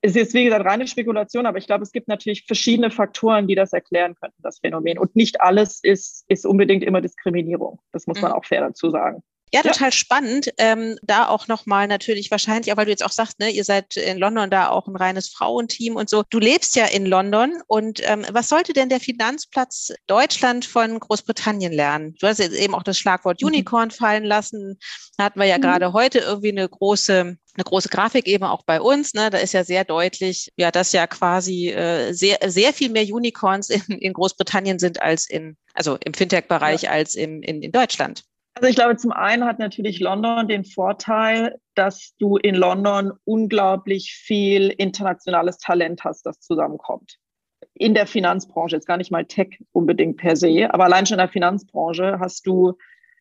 [0.00, 3.54] es ist, wie gesagt, reine Spekulation, aber ich glaube, es gibt natürlich verschiedene Faktoren, die
[3.54, 4.98] das erklären könnten, das Phänomen.
[4.98, 7.80] Und nicht alles ist, ist unbedingt immer Diskriminierung.
[7.92, 8.36] Das muss man mhm.
[8.36, 9.22] auch fair dazu sagen.
[9.52, 9.92] Ja, total ja.
[9.92, 10.50] spannend.
[10.58, 13.96] Ähm, da auch nochmal natürlich wahrscheinlich, auch weil du jetzt auch sagst, ne, ihr seid
[13.96, 16.24] in London da auch ein reines Frauenteam und so.
[16.30, 21.72] Du lebst ja in London und ähm, was sollte denn der Finanzplatz Deutschland von Großbritannien
[21.72, 22.14] lernen?
[22.20, 23.48] Du hast jetzt eben auch das Schlagwort mhm.
[23.48, 24.78] Unicorn fallen lassen.
[25.16, 25.62] Da hatten wir ja mhm.
[25.62, 29.14] gerade heute irgendwie eine große eine große Grafik eben auch bei uns.
[29.14, 29.30] Ne?
[29.30, 33.68] Da ist ja sehr deutlich, ja, dass ja quasi äh, sehr, sehr viel mehr Unicorns
[33.88, 36.90] in, in Großbritannien sind als in, also im Fintech-Bereich ja.
[36.90, 38.24] als im, in, in Deutschland.
[38.58, 44.10] Also ich glaube, zum einen hat natürlich London den Vorteil, dass du in London unglaublich
[44.12, 47.18] viel internationales Talent hast, das zusammenkommt.
[47.74, 51.20] In der Finanzbranche, jetzt gar nicht mal Tech unbedingt per se, aber allein schon in
[51.20, 52.76] der Finanzbranche hast du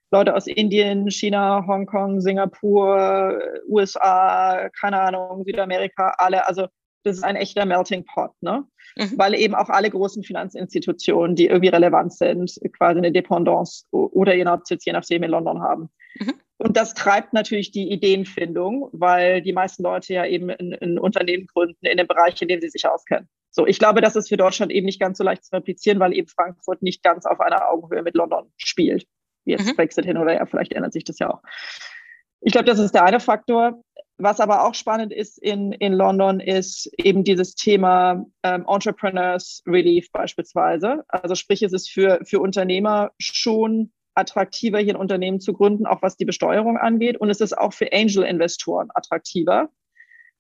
[0.10, 6.48] Leute aus Indien, China, Hongkong, Singapur, USA, keine Ahnung, Südamerika, alle.
[6.48, 6.66] Also
[7.08, 8.66] das ist ein echter Melting Pot, ne?
[8.96, 9.14] Mhm.
[9.18, 14.50] Weil eben auch alle großen Finanzinstitutionen, die irgendwie relevant sind, quasi eine Dependance oder ihren
[14.50, 15.90] Hauptsitz je nachdem in London haben.
[16.20, 16.34] Mhm.
[16.58, 21.86] Und das treibt natürlich die Ideenfindung, weil die meisten Leute ja eben ein, Unternehmen gründen
[21.86, 23.30] in dem Bereich, in dem sie sich auskennen.
[23.52, 26.14] So, ich glaube, das ist für Deutschland eben nicht ganz so leicht zu replizieren, weil
[26.14, 29.06] eben Frankfurt nicht ganz auf einer Augenhöhe mit London spielt.
[29.46, 29.76] Jetzt mhm.
[29.76, 31.42] Brexit hin oder ja, vielleicht ändert sich das ja auch.
[32.42, 33.82] Ich glaube, das ist der eine Faktor.
[34.20, 40.12] Was aber auch spannend ist in, in London, ist eben dieses Thema ähm, Entrepreneurs Relief
[40.12, 41.04] beispielsweise.
[41.08, 46.02] Also sprich, es ist für, für Unternehmer schon attraktiver, hier ein Unternehmen zu gründen, auch
[46.02, 47.18] was die Besteuerung angeht.
[47.18, 49.70] Und es ist auch für Angel-Investoren attraktiver,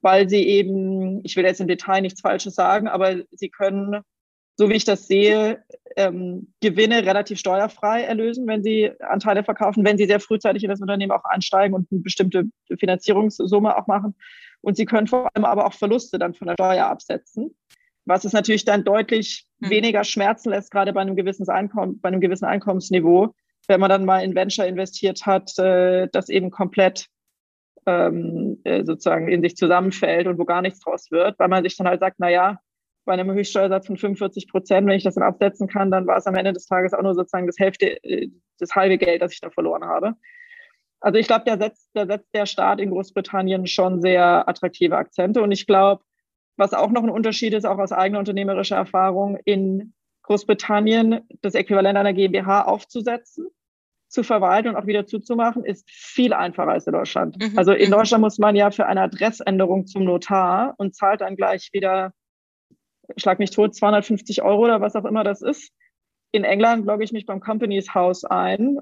[0.01, 4.01] weil sie eben, ich will jetzt im Detail nichts Falsches sagen, aber sie können
[4.57, 5.63] so wie ich das sehe,
[5.95, 10.81] ähm, Gewinne relativ steuerfrei erlösen, wenn sie Anteile verkaufen, wenn sie sehr frühzeitig in das
[10.81, 12.45] Unternehmen auch einsteigen und eine bestimmte
[12.79, 14.15] Finanzierungssumme auch machen.
[14.61, 17.55] Und sie können vor allem aber auch Verluste dann von der Steuer absetzen,
[18.05, 19.69] was es natürlich dann deutlich hm.
[19.69, 23.35] weniger schmerzen lässt, gerade bei einem gewissen Einkommen, bei einem gewissen Einkommensniveau,
[23.67, 27.07] wenn man dann mal in Venture investiert hat, äh, das eben komplett
[27.85, 31.77] ähm, äh, sozusagen in sich zusammenfällt und wo gar nichts draus wird, weil man sich
[31.77, 32.59] dann halt sagt, na ja,
[33.07, 36.27] bei einem Höchststeuersatz von 45 Prozent, wenn ich das dann absetzen kann, dann war es
[36.27, 38.29] am Ende des Tages auch nur sozusagen das Hälfte, äh,
[38.59, 40.13] das halbe Geld, das ich da verloren habe.
[40.99, 45.41] Also ich glaube, da setzt, da setzt der Staat in Großbritannien schon sehr attraktive Akzente.
[45.41, 46.03] Und ich glaube,
[46.57, 49.93] was auch noch ein Unterschied ist, auch aus eigener unternehmerischer Erfahrung, in
[50.23, 53.47] Großbritannien das Äquivalent einer GmbH aufzusetzen,
[54.09, 57.37] zu verwalten und auch wieder zuzumachen, ist viel einfacher als in Deutschland.
[57.39, 57.57] Mhm.
[57.57, 57.93] Also in mhm.
[57.93, 62.13] Deutschland muss man ja für eine Adressänderung zum Notar und zahlt dann gleich wieder
[63.15, 65.71] schlag mich tot, 250 Euro oder was auch immer das ist.
[66.31, 68.77] In England logge ich mich beim Companies House ein,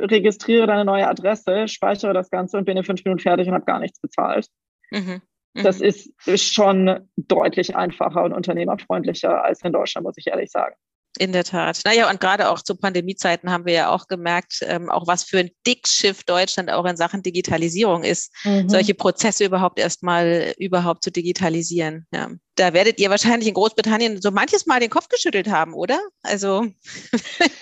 [0.00, 3.64] registriere deine neue Adresse, speichere das Ganze und bin in fünf Minuten fertig und habe
[3.64, 4.48] gar nichts bezahlt.
[4.90, 5.22] Mhm.
[5.54, 5.62] Mhm.
[5.62, 10.74] Das ist, ist schon deutlich einfacher und unternehmerfreundlicher als in Deutschland, muss ich ehrlich sagen.
[11.16, 11.80] In der Tat.
[11.84, 15.38] Naja, und gerade auch zu Pandemiezeiten haben wir ja auch gemerkt, ähm, auch was für
[15.38, 18.68] ein Dickschiff Deutschland auch in Sachen Digitalisierung ist, mhm.
[18.68, 22.08] solche Prozesse überhaupt erstmal überhaupt zu digitalisieren.
[22.12, 22.30] Ja.
[22.56, 26.00] Da werdet ihr wahrscheinlich in Großbritannien so manches Mal den Kopf geschüttelt haben, oder?
[26.22, 26.66] Also.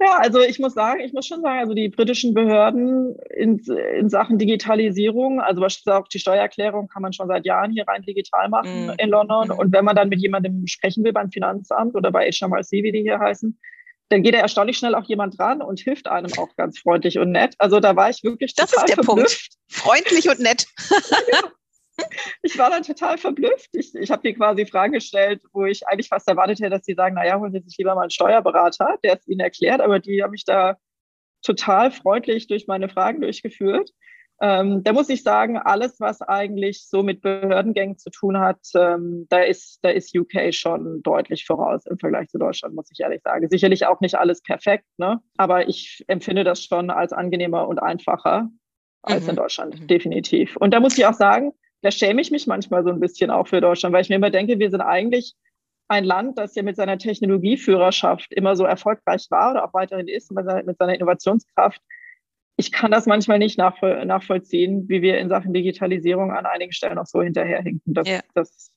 [0.00, 3.58] ja, also ich muss sagen, ich muss schon sagen, also die britischen Behörden in,
[3.98, 8.48] in Sachen Digitalisierung, also auch die Steuererklärung kann man schon seit Jahren hier rein digital
[8.48, 8.92] machen mm.
[8.98, 9.48] in London.
[9.48, 9.52] Mm.
[9.52, 13.02] Und wenn man dann mit jemandem sprechen will beim Finanzamt oder bei HMRC, wie die
[13.02, 13.58] hier heißen,
[14.08, 17.30] dann geht da erstaunlich schnell auch jemand dran und hilft einem auch ganz freundlich und
[17.30, 17.54] nett.
[17.58, 19.06] Also da war ich wirklich Das ist der verblüfft.
[19.06, 19.54] Punkt.
[19.68, 20.66] Freundlich und nett.
[21.32, 21.40] ja
[22.42, 23.70] ich war dann total verblüfft.
[23.72, 26.94] Ich, ich habe dir quasi Fragen gestellt, wo ich eigentlich fast erwartet hätte, dass sie
[26.94, 29.80] sagen, naja, holen Sie sich lieber mal einen Steuerberater, der es Ihnen erklärt.
[29.80, 30.76] Aber die haben mich da
[31.42, 33.90] total freundlich durch meine Fragen durchgeführt.
[34.40, 39.26] Ähm, da muss ich sagen, alles, was eigentlich so mit Behördengängen zu tun hat, ähm,
[39.28, 43.22] da, ist, da ist UK schon deutlich voraus im Vergleich zu Deutschland, muss ich ehrlich
[43.22, 43.48] sagen.
[43.48, 45.20] Sicherlich auch nicht alles perfekt, ne?
[45.36, 48.48] aber ich empfinde das schon als angenehmer und einfacher
[49.02, 49.30] als mhm.
[49.30, 49.86] in Deutschland, mhm.
[49.86, 50.56] definitiv.
[50.56, 51.52] Und da muss ich auch sagen,
[51.84, 54.30] da schäme ich mich manchmal so ein bisschen auch für Deutschland, weil ich mir immer
[54.30, 55.34] denke, wir sind eigentlich
[55.88, 60.32] ein Land, das ja mit seiner Technologieführerschaft immer so erfolgreich war oder auch weiterhin ist,
[60.32, 60.46] mit
[60.78, 61.82] seiner Innovationskraft.
[62.56, 67.06] Ich kann das manchmal nicht nachvollziehen, wie wir in Sachen Digitalisierung an einigen Stellen noch
[67.06, 67.92] so hinterherhinken.
[67.92, 68.20] Das, ja.
[68.32, 68.72] das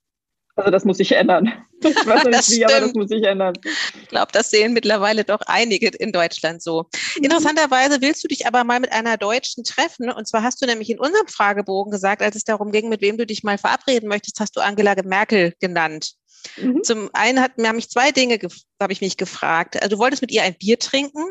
[0.58, 1.52] also das muss sich ändern.
[1.84, 3.54] Ich weiß nicht wie, aber das muss sich ändern.
[4.02, 6.88] Ich glaube, das sehen mittlerweile doch einige in Deutschland so.
[7.22, 10.10] Interessanterweise willst du dich aber mal mit einer Deutschen treffen.
[10.10, 13.16] Und zwar hast du nämlich in unserem Fragebogen gesagt, als es darum ging, mit wem
[13.20, 16.14] du dich mal verabreden möchtest, hast du Angela Merkel genannt.
[16.60, 16.84] Mhm.
[16.84, 18.40] Zum einen hat, haben mich zwei Dinge,
[18.82, 19.80] habe ich mich gefragt.
[19.80, 21.26] Also du wolltest mit ihr ein Bier trinken.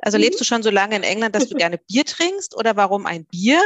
[0.00, 0.24] Also mhm.
[0.24, 3.24] lebst du schon so lange in England, dass du gerne Bier trinkst oder warum ein
[3.24, 3.62] Bier?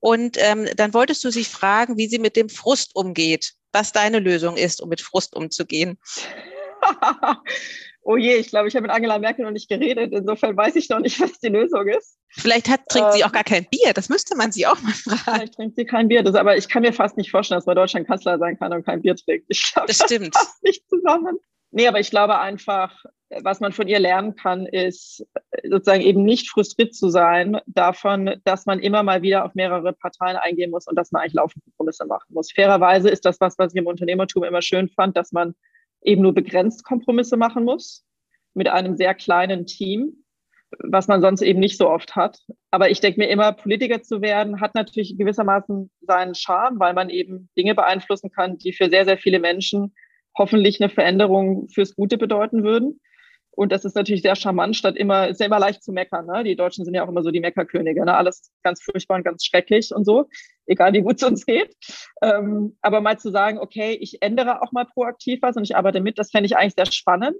[0.00, 4.18] Und ähm, dann wolltest du sich fragen, wie sie mit dem Frust umgeht was deine
[4.18, 5.98] Lösung ist, um mit Frust umzugehen.
[8.02, 10.12] oh je, ich glaube, ich habe mit Angela Merkel noch nicht geredet.
[10.12, 12.18] Insofern weiß ich noch nicht, was die Lösung ist.
[12.30, 13.92] Vielleicht hat, trinkt ähm, sie auch gar kein Bier.
[13.92, 15.20] Das müsste man sie auch mal fragen.
[15.24, 16.22] Vielleicht trinkt sie kein Bier.
[16.22, 18.84] Das, aber ich kann mir fast nicht vorstellen, dass man Deutschland Kanzler sein kann und
[18.84, 19.46] kein Bier trinkt.
[19.48, 20.34] Ich glaube, das stimmt.
[20.34, 21.38] Das passt nicht zusammen.
[21.72, 23.04] Nee, aber ich glaube einfach,
[23.42, 25.24] was man von ihr lernen kann, ist
[25.68, 30.36] sozusagen eben nicht frustriert zu sein davon, dass man immer mal wieder auf mehrere Parteien
[30.36, 32.52] eingehen muss und dass man eigentlich laufend Kompromisse machen muss.
[32.52, 35.54] Fairerweise ist das was, was ich im Unternehmertum immer schön fand, dass man
[36.02, 38.04] eben nur begrenzt Kompromisse machen muss
[38.54, 40.24] mit einem sehr kleinen Team,
[40.78, 42.38] was man sonst eben nicht so oft hat.
[42.70, 47.10] Aber ich denke mir immer, Politiker zu werden, hat natürlich gewissermaßen seinen Charme, weil man
[47.10, 49.94] eben Dinge beeinflussen kann, die für sehr, sehr viele Menschen
[50.36, 53.00] hoffentlich eine Veränderung fürs Gute bedeuten würden.
[53.60, 56.24] Und das ist natürlich sehr charmant, statt immer, ist ja immer leicht zu meckern.
[56.24, 56.44] Ne?
[56.44, 58.06] Die Deutschen sind ja auch immer so die Meckerkönige.
[58.06, 58.16] Ne?
[58.16, 60.30] Alles ganz furchtbar und ganz schrecklich und so,
[60.64, 61.76] egal wie gut es uns geht.
[62.22, 66.00] Ähm, aber mal zu sagen, okay, ich ändere auch mal proaktiv was und ich arbeite
[66.00, 67.36] mit, das fände ich eigentlich sehr spannend.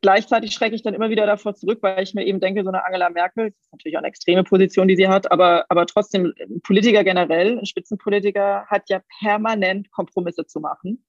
[0.00, 2.86] Gleichzeitig schrecke ich dann immer wieder davor zurück, weil ich mir eben denke, so eine
[2.86, 6.32] Angela Merkel, das ist natürlich auch eine extreme Position, die sie hat, aber, aber trotzdem,
[6.38, 11.04] ein Politiker generell, ein Spitzenpolitiker hat ja permanent Kompromisse zu machen.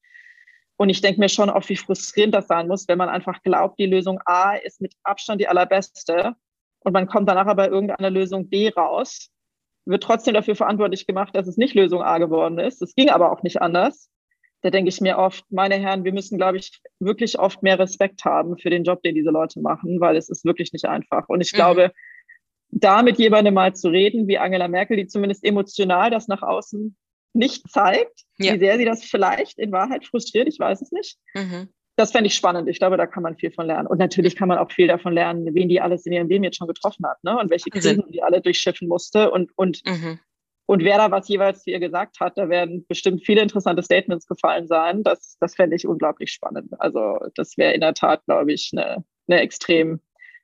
[0.78, 3.80] Und ich denke mir schon auch, wie frustrierend das sein muss, wenn man einfach glaubt,
[3.80, 6.36] die Lösung A ist mit Abstand die allerbeste
[6.80, 9.30] und man kommt danach aber irgendeiner Lösung B raus,
[9.86, 12.82] wird trotzdem dafür verantwortlich gemacht, dass es nicht Lösung A geworden ist.
[12.82, 14.10] Es ging aber auch nicht anders.
[14.62, 18.24] Da denke ich mir oft, meine Herren, wir müssen, glaube ich, wirklich oft mehr Respekt
[18.24, 21.28] haben für den Job, den diese Leute machen, weil es ist wirklich nicht einfach.
[21.28, 21.58] Und ich mhm.
[21.58, 21.92] glaube,
[22.70, 26.96] da mit jemandem mal zu reden, wie Angela Merkel, die zumindest emotional das nach außen
[27.34, 28.54] nicht zeigt, ja.
[28.54, 31.18] wie sehr sie das vielleicht in Wahrheit frustriert, ich weiß es nicht.
[31.34, 31.70] Mhm.
[31.96, 32.68] Das fände ich spannend.
[32.70, 33.88] Ich glaube, da kann man viel von lernen.
[33.88, 36.58] Und natürlich kann man auch viel davon lernen, wen die alles in ihrem Leben jetzt
[36.58, 37.38] schon getroffen hat, ne?
[37.38, 40.20] Und welche Krisen die alle durchschiffen musste und, und, mhm.
[40.66, 42.36] und wer da was jeweils zu ihr gesagt hat.
[42.38, 45.04] Da werden bestimmt viele interessante Statements gefallen sein.
[45.04, 46.72] Das, das fände ich unglaublich spannend.
[46.80, 50.00] Also, das wäre in der Tat, glaube ich, eine, eine extrem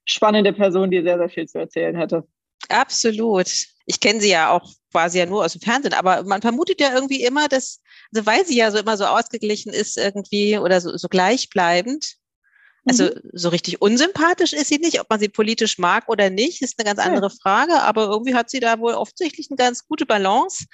[0.05, 2.27] spannende Person, die sehr, sehr viel zu erzählen hätte.
[2.69, 3.47] Absolut.
[3.89, 6.93] Ich kenne sie ja auch quasi ja nur aus dem Fernsehen, aber man vermutet ja
[6.93, 7.81] irgendwie immer, dass,
[8.13, 12.15] also weil sie ja so immer so ausgeglichen ist irgendwie oder so, so gleichbleibend.
[12.85, 13.29] Also mhm.
[13.33, 16.87] so richtig unsympathisch ist sie nicht, ob man sie politisch mag oder nicht, ist eine
[16.87, 17.35] ganz andere ja.
[17.41, 20.65] Frage, aber irgendwie hat sie da wohl offensichtlich eine ganz gute Balance,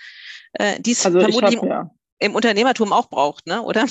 [0.53, 1.91] äh, die es also vermutlich hab, ja.
[2.19, 3.61] im Unternehmertum auch braucht, ne?
[3.61, 3.85] oder?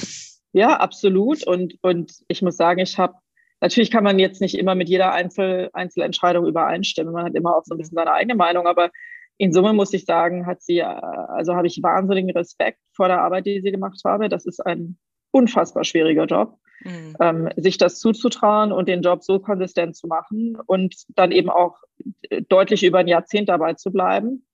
[0.53, 1.47] Ja, absolut.
[1.47, 3.15] Und, und ich muss sagen, ich habe
[3.61, 7.15] Natürlich kann man jetzt nicht immer mit jeder Einzel Einzelentscheidung übereinstimmen.
[7.15, 8.91] Man hat immer auch so ein bisschen seine eigene Meinung, aber
[9.37, 13.47] in Summe muss ich sagen, hat sie, also habe ich wahnsinnigen Respekt vor der Arbeit,
[13.47, 14.29] die sie gemacht habe.
[14.29, 14.99] Das ist ein
[15.33, 17.17] unfassbar schwieriger Job, mhm.
[17.21, 21.79] ähm, sich das zuzutrauen und den Job so konsistent zu machen und dann eben auch
[22.49, 24.47] deutlich über ein Jahrzehnt dabei zu bleiben.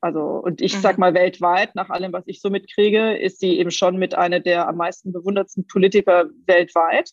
[0.00, 0.80] Also, und ich mhm.
[0.80, 4.40] sag mal weltweit, nach allem, was ich so mitkriege, ist sie eben schon mit einer
[4.40, 7.10] der am meisten bewundertsten Politiker weltweit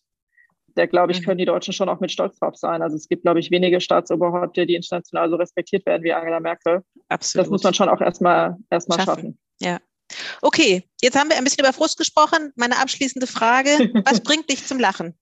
[0.74, 1.24] da glaube ich, mhm.
[1.24, 2.82] können die Deutschen schon auch mit Stolz drauf sein.
[2.82, 6.82] Also es gibt, glaube ich, wenige Staatsoberhäupter, die international so respektiert werden wie Angela Merkel.
[7.08, 7.44] Absolut.
[7.44, 9.14] Das muss man schon auch erstmal erstmal schaffen.
[9.14, 9.38] schaffen.
[9.60, 9.78] Ja.
[10.42, 12.52] Okay, jetzt haben wir ein bisschen über Frust gesprochen.
[12.56, 13.70] Meine abschließende Frage,
[14.04, 15.14] was bringt dich zum Lachen?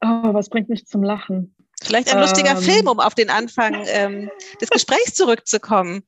[0.00, 1.54] Oh, was bringt mich zum Lachen?
[1.82, 4.30] Vielleicht ein lustiger ähm, Film, um auf den Anfang ähm,
[4.60, 6.02] des Gesprächs zurückzukommen.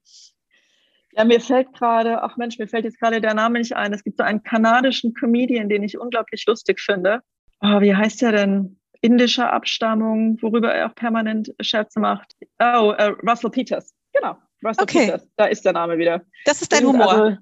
[1.13, 3.93] Ja, mir fällt gerade, ach Mensch, mir fällt jetzt gerade der Name nicht ein.
[3.93, 7.21] Es gibt so einen kanadischen Comedian, den ich unglaublich lustig finde.
[7.61, 8.80] Oh, wie heißt der denn?
[9.03, 12.35] Indischer Abstammung, worüber er auch permanent Scherze macht.
[12.59, 13.95] Oh, uh, Russell Peters.
[14.13, 15.07] Genau, Russell okay.
[15.07, 15.29] Peters.
[15.37, 16.23] Da ist der Name wieder.
[16.45, 17.13] Das ist dein Humor.
[17.13, 17.37] Also,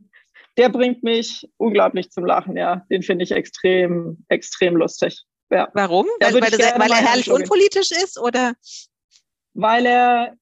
[0.56, 2.84] der bringt mich unglaublich zum Lachen, ja.
[2.90, 5.24] Den finde ich extrem, extrem lustig.
[5.50, 5.68] Ja.
[5.72, 6.06] Warum?
[6.20, 8.54] Weil, weil, weil, er herrlich unpolitisch ist oder?
[9.54, 10.36] Weil er,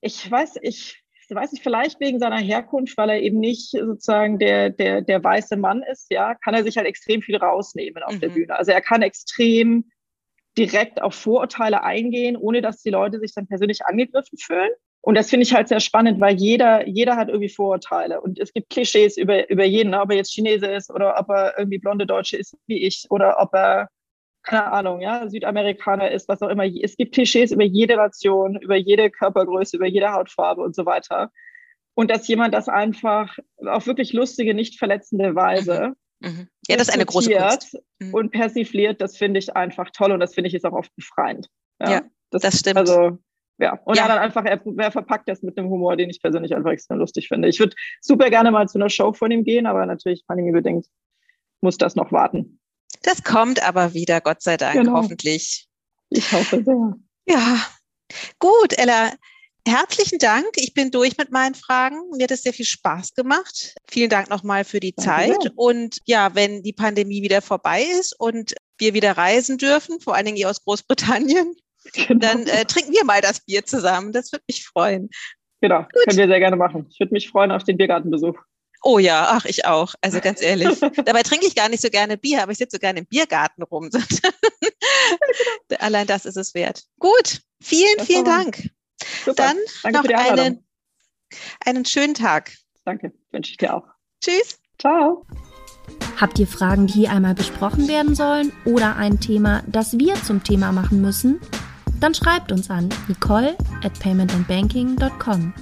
[0.00, 4.70] ich weiß, ich weiß nicht, vielleicht wegen seiner Herkunft, weil er eben nicht sozusagen der,
[4.70, 8.20] der, der weiße Mann ist, ja, kann er sich halt extrem viel rausnehmen auf mhm.
[8.20, 8.58] der Bühne.
[8.58, 9.90] Also er kann extrem
[10.56, 14.70] direkt auf Vorurteile eingehen, ohne dass die Leute sich dann persönlich angegriffen fühlen.
[15.00, 18.20] Und das finde ich halt sehr spannend, weil jeder, jeder hat irgendwie Vorurteile.
[18.20, 21.54] Und es gibt Klischees über, über jeden, ob er jetzt Chinese ist oder ob er
[21.56, 23.88] irgendwie blonde Deutsche ist wie ich oder ob er,
[24.42, 26.64] keine Ahnung, ja, Südamerikaner ist, was auch immer.
[26.64, 31.30] Es gibt Klischees über jede Nation, über jede Körpergröße, über jede Hautfarbe und so weiter.
[31.94, 36.48] Und dass jemand das einfach auf wirklich lustige, nicht verletzende Weise mhm.
[36.68, 37.78] Ja, das ist eine große Kunst.
[37.98, 38.14] Mhm.
[38.14, 41.48] Und persifliert, das finde ich einfach toll und das finde ich ist auch oft befreiend.
[41.80, 42.78] Ja, ja das, das, stimmt.
[42.78, 43.18] Also,
[43.58, 44.06] ja, und ja.
[44.06, 47.28] dann einfach, er, er verpackt das mit einem Humor, den ich persönlich einfach extrem lustig
[47.28, 47.48] finde.
[47.48, 50.86] Ich würde super gerne mal zu einer Show von ihm gehen, aber natürlich pandemiebedingt
[51.60, 52.60] muss das noch warten.
[53.02, 54.94] Das kommt aber wieder, Gott sei Dank, genau.
[54.94, 55.68] hoffentlich.
[56.10, 56.94] Ich hoffe sehr.
[57.26, 57.60] Ja,
[58.38, 59.12] gut, Ella.
[59.68, 60.46] Herzlichen Dank.
[60.56, 61.96] Ich bin durch mit meinen Fragen.
[62.16, 63.74] Mir hat es sehr viel Spaß gemacht.
[63.86, 65.42] Vielen Dank nochmal für die Danke Zeit.
[65.42, 65.52] Sehr.
[65.56, 70.26] Und ja, wenn die Pandemie wieder vorbei ist und wir wieder reisen dürfen, vor allen
[70.26, 71.54] Dingen ihr aus Großbritannien,
[71.92, 72.18] Genau.
[72.18, 74.12] Dann äh, trinken wir mal das Bier zusammen.
[74.12, 75.10] Das würde mich freuen.
[75.60, 76.04] Genau, Gut.
[76.06, 76.86] können wir sehr gerne machen.
[76.90, 78.36] Ich würde mich freuen auf den Biergartenbesuch.
[78.84, 79.94] Oh ja, ach, ich auch.
[80.00, 80.78] Also ganz ehrlich.
[81.04, 83.62] Dabei trinke ich gar nicht so gerne Bier, aber ich sitze so gerne im Biergarten
[83.64, 83.90] rum.
[85.78, 86.84] Allein das ist es wert.
[87.00, 88.70] Gut, vielen, vielen Dank.
[89.24, 89.52] Super.
[89.82, 90.64] Dann Danke noch einen,
[91.64, 92.52] einen schönen Tag.
[92.84, 93.86] Danke, wünsche ich dir auch.
[94.22, 94.58] Tschüss.
[94.78, 95.26] Ciao.
[96.20, 100.42] Habt ihr Fragen, die hier einmal besprochen werden sollen oder ein Thema, das wir zum
[100.42, 101.40] Thema machen müssen?
[102.00, 105.52] Dann schreibt uns an nicole at paymentandbanking.com.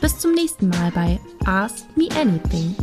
[0.00, 2.76] Bis zum nächsten Mal bei Ask Me Anything.